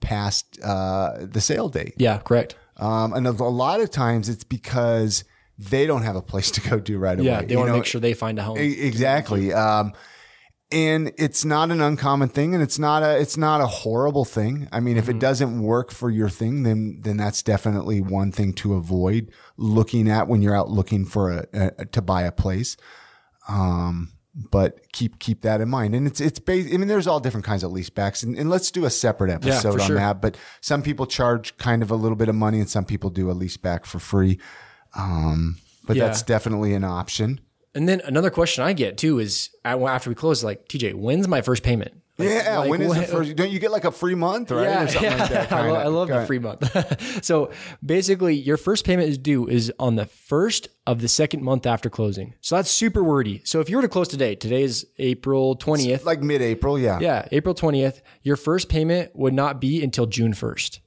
past 0.00 0.58
uh, 0.62 1.18
the 1.20 1.40
sale 1.40 1.68
date. 1.68 1.94
yeah, 1.96 2.18
correct. 2.18 2.54
Um, 2.76 3.12
and 3.12 3.26
a 3.26 3.30
a 3.30 3.54
lot 3.54 3.80
of 3.80 3.90
times 3.90 4.28
it's 4.28 4.44
because 4.44 5.24
they 5.70 5.86
don't 5.86 6.02
have 6.02 6.16
a 6.16 6.22
place 6.22 6.50
to 6.52 6.60
go 6.60 6.80
to 6.80 6.98
right 6.98 7.18
away. 7.18 7.26
Yeah. 7.26 7.42
They 7.42 7.56
want 7.56 7.68
to 7.68 7.74
make 7.74 7.86
sure 7.86 8.00
they 8.00 8.14
find 8.14 8.38
a 8.38 8.42
home. 8.42 8.58
exactly. 8.58 9.52
Um, 9.52 9.92
and 10.70 11.12
it's 11.18 11.44
not 11.44 11.70
an 11.70 11.82
uncommon 11.82 12.30
thing, 12.30 12.54
and 12.54 12.62
it's 12.62 12.78
not 12.78 13.02
a 13.02 13.20
it's 13.20 13.36
not 13.36 13.60
a 13.60 13.66
horrible 13.66 14.24
thing. 14.24 14.68
I 14.72 14.80
mean, 14.80 14.96
if 14.96 15.04
Mm-hmm. 15.04 15.16
it 15.16 15.20
doesn't 15.20 15.62
work 15.62 15.90
for 15.90 16.08
your 16.08 16.30
thing, 16.30 16.62
then 16.62 17.00
then 17.02 17.18
that's 17.18 17.42
definitely 17.42 18.00
one 18.00 18.32
thing 18.32 18.54
to 18.54 18.74
avoid 18.74 19.30
looking 19.58 20.08
at 20.08 20.28
when 20.28 20.40
you're 20.40 20.56
out 20.56 20.70
looking 20.70 21.04
for 21.04 21.30
a, 21.52 21.72
a 21.76 21.84
to 21.86 22.00
buy 22.00 22.22
a 22.22 22.32
place. 22.32 22.78
Um, 23.50 24.12
but 24.34 24.90
keep 24.92 25.18
keep 25.18 25.42
that 25.42 25.60
in 25.60 25.68
mind. 25.68 25.94
And 25.94 26.06
it's 26.06 26.22
it's 26.22 26.38
based. 26.38 26.72
I 26.72 26.78
mean, 26.78 26.88
there's 26.88 27.06
all 27.06 27.20
different 27.20 27.44
kinds 27.44 27.62
of 27.64 27.70
lease 27.70 27.90
backs, 27.90 28.22
and, 28.22 28.34
and 28.38 28.48
let's 28.48 28.70
do 28.70 28.86
a 28.86 28.90
separate 28.90 29.30
episode 29.30 29.74
for 29.74 29.80
on 29.82 29.86
sure. 29.86 29.96
that. 29.96 30.22
But 30.22 30.38
some 30.62 30.82
people 30.82 31.04
charge 31.04 31.54
kind 31.58 31.82
of 31.82 31.90
a 31.90 31.96
little 31.96 32.16
bit 32.16 32.30
of 32.30 32.34
money, 32.34 32.60
and 32.60 32.70
some 32.70 32.86
people 32.86 33.10
do 33.10 33.30
a 33.30 33.32
lease 33.32 33.58
back 33.58 33.84
for 33.84 33.98
free. 33.98 34.38
Um, 34.94 35.56
but 35.86 35.96
Yeah. 35.96 36.06
that's 36.06 36.22
definitely 36.22 36.74
an 36.74 36.84
option. 36.84 37.40
And 37.74 37.88
then 37.88 38.02
another 38.04 38.30
question 38.30 38.62
I 38.64 38.72
get 38.74 38.98
too 38.98 39.18
is 39.18 39.48
after 39.64 40.10
we 40.10 40.14
close, 40.14 40.44
like, 40.44 40.68
TJ, 40.68 40.92
when's 40.94 41.26
my 41.26 41.40
first 41.40 41.62
payment? 41.62 41.92
Like- 42.18 42.28
yeah, 42.28 42.58
like, 42.58 42.70
when 42.70 42.82
is 42.82 42.90
when- 42.90 43.00
the 43.00 43.06
first? 43.06 43.34
Don't 43.36 43.50
you 43.50 43.58
get 43.58 43.72
like 43.72 43.86
a 43.86 43.90
free 43.90 44.14
month, 44.14 44.50
right, 44.50 44.64
Yeah, 44.64 44.84
or 44.84 44.88
something 44.88 45.10
yeah. 45.10 45.16
like 45.16 45.30
that? 45.30 45.52
I, 45.52 45.70
lo- 45.70 45.76
I 45.76 45.86
love 45.86 46.08
the 46.08 46.14
Kinda- 46.14 46.26
free 46.26 46.38
month. 46.38 47.24
so 47.24 47.50
basically, 47.84 48.34
your 48.34 48.58
first 48.58 48.84
payment 48.84 49.08
is 49.08 49.16
due 49.16 49.48
is 49.48 49.72
on 49.78 49.96
the 49.96 50.04
first 50.04 50.68
of 50.86 51.00
the 51.00 51.08
second 51.08 51.42
month 51.42 51.64
after 51.66 51.88
closing. 51.88 52.34
So 52.42 52.56
that's 52.56 52.70
super 52.70 53.02
wordy. 53.02 53.40
So 53.44 53.60
if 53.60 53.70
you 53.70 53.76
were 53.76 53.82
to 53.82 53.88
close 53.88 54.08
today, 54.08 54.34
today 54.34 54.62
is 54.62 54.86
April 54.98 55.54
twentieth. 55.56 56.04
like 56.04 56.20
mid-April. 56.20 56.78
Yeah. 56.78 56.98
Yeah, 57.00 57.26
April 57.32 57.54
twentieth. 57.54 58.02
Your 58.22 58.36
first 58.36 58.68
payment 58.68 59.16
would 59.16 59.32
not 59.32 59.58
be 59.62 59.82
until 59.82 60.04
June 60.04 60.34
first. 60.34 60.80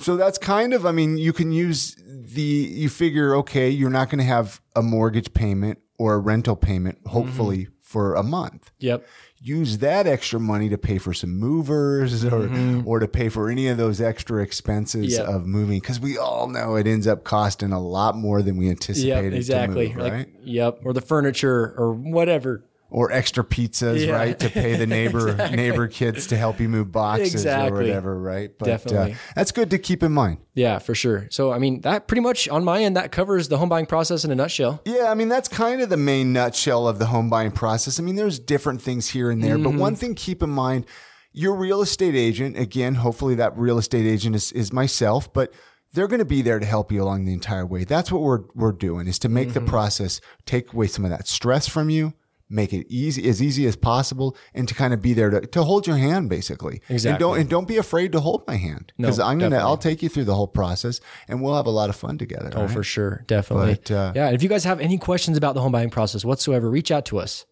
So 0.00 0.16
that's 0.16 0.38
kind 0.38 0.72
of. 0.72 0.84
I 0.86 0.92
mean, 0.92 1.18
you 1.18 1.32
can 1.32 1.52
use 1.52 1.94
the. 2.06 2.40
You 2.42 2.88
figure, 2.88 3.34
okay, 3.36 3.68
you're 3.70 3.90
not 3.90 4.08
going 4.10 4.18
to 4.18 4.24
have 4.24 4.60
a 4.74 4.82
mortgage 4.82 5.32
payment 5.34 5.78
or 5.98 6.14
a 6.14 6.18
rental 6.18 6.56
payment, 6.56 6.98
hopefully, 7.06 7.58
Mm-hmm. 7.66 7.74
for 7.80 8.14
a 8.14 8.22
month. 8.22 8.70
Yep. 8.78 9.06
use 9.42 9.78
that 9.78 10.06
extra 10.06 10.38
money 10.38 10.68
to 10.68 10.76
pay 10.78 10.98
for 10.98 11.12
some 11.14 11.38
movers 11.38 12.24
or 12.24 12.48
or 12.86 12.98
to 13.00 13.08
pay 13.08 13.28
for 13.28 13.50
any 13.50 13.68
of 13.68 13.76
those 13.78 14.00
extra 14.00 14.42
expenses 14.42 15.18
Mm-hmm. 15.18 15.26
Yep. 15.28 15.34
of 15.36 15.46
moving 15.46 15.80
because 15.80 15.98
we 16.00 16.16
all 16.18 16.46
know 16.48 16.76
it 16.76 16.86
ends 16.86 17.06
up 17.06 17.24
costing 17.24 17.72
a 17.72 17.80
lot 17.80 18.16
more 18.16 18.42
than 18.42 18.56
we 18.56 18.66
Yep. 18.66 18.70
anticipated 18.72 19.34
Exactly. 19.34 19.88
to 19.88 19.94
move, 19.94 20.02
Like, 20.04 20.12
right? 20.12 20.28
yep. 20.44 20.80
Or 20.84 20.92
the 20.92 21.00
furniture 21.00 21.74
or 21.76 21.92
whatever. 21.92 22.64
Or 22.90 23.12
extra 23.12 23.44
pizzas, 23.44 24.04
Yeah. 24.06 24.12
right? 24.12 24.38
To 24.38 24.48
pay 24.50 24.76
the 24.76 24.86
neighbor 24.98 25.34
neighbor 25.50 25.86
kids 25.88 26.26
to 26.28 26.36
help 26.36 26.60
you 26.60 26.68
move 26.68 26.90
boxes 26.92 27.34
Exactly. 27.34 27.70
or 27.78 27.82
whatever, 27.82 28.20
right? 28.20 28.50
But 28.58 28.66
Definitely. 28.66 29.12
Uh, 29.12 29.16
that's 29.34 29.52
good 29.52 29.70
to 29.70 29.78
keep 29.78 30.02
in 30.02 30.12
mind. 30.12 30.38
Yeah, 30.54 30.78
for 30.80 30.94
sure. 30.94 31.28
So 31.30 31.52
I 31.52 31.58
mean, 31.58 31.80
that 31.82 32.06
pretty 32.08 32.20
much 32.22 32.48
on 32.48 32.64
my 32.64 32.82
end 32.82 32.96
that 32.96 33.12
covers 33.12 33.48
the 33.48 33.58
home 33.58 33.68
buying 33.68 33.86
process 33.86 34.24
in 34.24 34.30
a 34.30 34.34
nutshell. 34.34 34.80
Yeah, 34.84 35.06
I 35.10 35.14
mean 35.14 35.28
that's 35.28 35.48
kind 35.48 35.80
of 35.80 35.88
the 35.88 35.96
main 35.96 36.32
nutshell 36.32 36.88
of 36.88 36.98
the 36.98 37.06
home 37.06 37.30
buying 37.30 37.52
process. 37.52 37.98
I 38.00 38.02
mean, 38.02 38.16
there's 38.16 38.38
different 38.38 38.82
things 38.82 39.08
here 39.10 39.30
and 39.30 39.42
there, 39.42 39.56
but 39.58 39.74
one 39.74 39.94
thing 39.94 40.14
keep 40.14 40.42
in 40.42 40.50
mind, 40.50 40.86
your 41.32 41.54
real 41.54 41.80
estate 41.80 42.16
agent, 42.16 42.58
again, 42.58 42.96
hopefully 42.96 43.36
that 43.36 43.56
real 43.56 43.78
estate 43.78 44.04
agent 44.06 44.34
is, 44.34 44.50
is 44.52 44.72
myself, 44.72 45.32
but 45.32 45.52
they're 45.92 46.08
going 46.08 46.18
to 46.20 46.24
be 46.24 46.42
there 46.42 46.58
to 46.58 46.66
help 46.66 46.90
you 46.92 47.02
along 47.02 47.24
the 47.24 47.32
entire 47.32 47.66
way. 47.66 47.84
That's 47.84 48.10
what 48.12 48.22
we're 48.22 48.42
we're 48.54 48.72
doing 48.72 49.06
is 49.06 49.18
to 49.20 49.28
make 49.28 49.52
the 49.54 49.60
process 49.60 50.20
take 50.46 50.72
away 50.72 50.86
some 50.88 51.04
of 51.04 51.10
that 51.10 51.26
stress 51.28 51.68
from 51.68 51.90
you, 51.90 52.14
make 52.50 52.72
it 52.72 52.86
easy 52.90 53.28
as 53.28 53.40
easy 53.40 53.66
as 53.66 53.76
possible, 53.76 54.36
and 54.52 54.68
to 54.68 54.74
kind 54.74 54.92
of 54.92 55.00
be 55.00 55.14
there 55.14 55.30
to, 55.30 55.40
to 55.40 55.62
hold 55.62 55.86
your 55.86 55.96
hand 55.96 56.28
basically. 56.28 56.82
And 56.88 56.96
Exactly. 56.96 57.18
don't 57.18 57.38
and 57.38 57.48
don't 57.48 57.68
be 57.68 57.76
afraid 57.78 58.12
to 58.12 58.20
hold 58.20 58.46
my 58.46 58.56
hand 58.56 58.92
No, 58.98 59.06
because 59.06 59.20
I'm 59.20 59.38
gonna. 59.38 59.58
I'll 59.58 59.76
take 59.78 60.02
you 60.02 60.08
through 60.08 60.24
the 60.24 60.34
whole 60.34 60.48
process 60.48 61.00
and 61.28 61.40
we'll 61.40 61.54
have 61.56 61.66
a 61.66 61.70
lot 61.70 61.88
of 61.88 61.96
fun 61.96 62.18
together. 62.18 62.50
Oh, 62.54 62.62
right? 62.62 62.70
for 62.70 62.82
sure. 62.82 63.24
Definitely. 63.26 63.74
But, 63.84 63.90
uh, 63.90 64.12
yeah. 64.14 64.30
If 64.30 64.42
you 64.42 64.48
guys 64.48 64.64
have 64.64 64.80
any 64.80 64.98
questions 64.98 65.36
about 65.38 65.54
the 65.54 65.60
home 65.60 65.72
buying 65.72 65.90
process 65.90 66.24
whatsoever, 66.24 66.68
reach 66.68 66.90
out 66.90 67.04
to 67.06 67.18
us. 67.18 67.46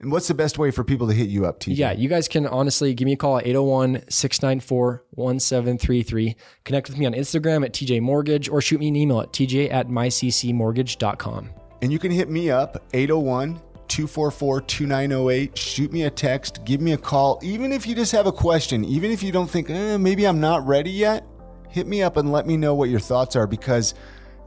And 0.00 0.12
what's 0.12 0.28
the 0.28 0.34
best 0.34 0.58
way 0.58 0.70
for 0.70 0.84
people 0.84 1.06
to 1.06 1.14
hit 1.14 1.28
you 1.28 1.46
up, 1.46 1.60
TJ? 1.60 1.76
Yeah, 1.78 1.92
you 1.92 2.08
guys 2.08 2.28
can 2.28 2.46
honestly 2.46 2.92
give 2.94 3.06
me 3.06 3.12
a 3.12 3.16
call 3.16 3.38
at 3.38 3.46
801 3.46 4.04
694 4.10 5.04
1733. 5.12 6.36
Connect 6.64 6.88
with 6.88 6.98
me 6.98 7.06
on 7.06 7.14
Instagram 7.14 7.64
at 7.64 7.72
TJ 7.72 8.02
Mortgage 8.02 8.48
or 8.48 8.60
shoot 8.60 8.80
me 8.80 8.88
an 8.88 8.96
email 8.96 9.20
at 9.20 9.32
TJ 9.32 9.72
at 9.72 9.88
myccmortgage.com. 9.88 11.50
And 11.80 11.92
you 11.92 11.98
can 11.98 12.10
hit 12.10 12.28
me 12.28 12.50
up 12.50 12.82
801 12.92 13.60
244 13.88 14.60
2908. 14.62 15.58
Shoot 15.58 15.92
me 15.92 16.04
a 16.04 16.10
text, 16.10 16.64
give 16.64 16.80
me 16.80 16.92
a 16.92 16.98
call. 16.98 17.38
Even 17.42 17.72
if 17.72 17.86
you 17.86 17.94
just 17.94 18.12
have 18.12 18.26
a 18.26 18.32
question, 18.32 18.84
even 18.84 19.10
if 19.10 19.22
you 19.22 19.32
don't 19.32 19.50
think, 19.50 19.70
eh, 19.70 19.96
maybe 19.96 20.26
I'm 20.26 20.40
not 20.40 20.66
ready 20.66 20.90
yet, 20.90 21.26
hit 21.70 21.86
me 21.86 22.02
up 22.02 22.16
and 22.16 22.32
let 22.32 22.46
me 22.46 22.56
know 22.56 22.74
what 22.74 22.90
your 22.90 23.00
thoughts 23.00 23.36
are 23.36 23.46
because 23.46 23.94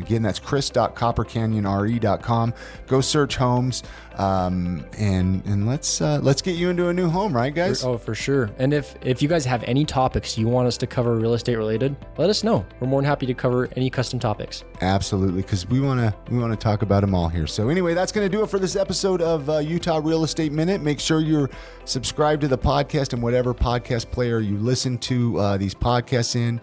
Again, 0.01 0.23
that's 0.23 0.39
chris.coppercanyonre.com. 0.39 2.55
Go 2.87 3.01
search 3.01 3.37
homes 3.37 3.83
um, 4.19 4.85
and 4.99 5.47
and 5.47 5.67
let's 5.67 6.01
uh, 6.01 6.19
let's 6.23 6.43
get 6.43 6.57
you 6.57 6.71
into 6.71 6.89
a 6.89 6.93
new 6.93 7.09
home, 7.09 7.33
right, 7.33 7.55
guys? 7.55 7.85
Oh, 7.85 7.97
for 7.97 8.17
sure. 8.17 8.51
And 8.59 8.75
if 8.75 8.97
if 9.01 9.23
you 9.23 9.29
guys 9.29 9.45
have 9.45 9.63
any 9.63 9.85
topics 9.85 10.37
you 10.37 10.49
want 10.49 10.67
us 10.67 10.77
to 10.79 10.89
cover 10.89 11.15
real 11.15 11.35
estate 11.35 11.55
related, 11.55 11.97
let 12.17 12.29
us 12.29 12.43
know. 12.43 12.67
We're 12.81 12.89
more 12.89 13.01
than 13.01 13.09
happy 13.09 13.27
to 13.27 13.35
cover 13.35 13.69
any 13.77 13.91
custom 13.91 14.19
topics. 14.19 14.65
Absolutely, 14.81 15.43
because 15.43 15.69
we 15.69 15.79
want 15.79 16.01
to 16.01 16.33
we 16.33 16.39
want 16.39 16.53
to 16.53 16.59
talk 16.59 16.83
about 16.83 17.03
them 17.03 17.15
all 17.15 17.29
here. 17.29 17.47
So 17.47 17.69
anyway, 17.69 17.95
that's 17.95 18.11
going 18.11 18.29
to 18.29 18.37
do 18.37 18.43
it 18.43 18.51
for 18.51 18.59
this 18.59 18.75
episode 18.75 19.23
of 19.23 19.49
uh, 19.49 19.59
Utah 19.59 20.01
Real 20.03 20.25
Estate 20.25 20.51
Minute. 20.51 20.83
Make 20.83 20.99
sure 20.99 21.21
you're 21.21 21.49
subscribed 21.85 22.43
to 22.43 22.49
the 22.49 22.59
podcast 22.59 23.13
and 23.13 23.23
whatever 23.23 23.55
podcast 23.55 24.11
player 24.11 24.41
you 24.41 24.59
listen 24.59 24.99
to 24.99 25.39
uh, 25.39 25.57
these 25.57 25.77
podcasts 25.77 26.35
in, 26.35 26.61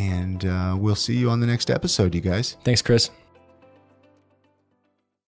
and 0.00 0.44
uh, 0.46 0.74
we'll 0.78 0.94
see 0.94 1.16
you 1.16 1.28
on 1.30 1.40
the 1.40 1.46
next 1.46 1.70
episode, 1.70 2.14
you 2.14 2.20
guys. 2.22 2.56
Thanks, 2.64 2.80
Chris. 2.80 3.10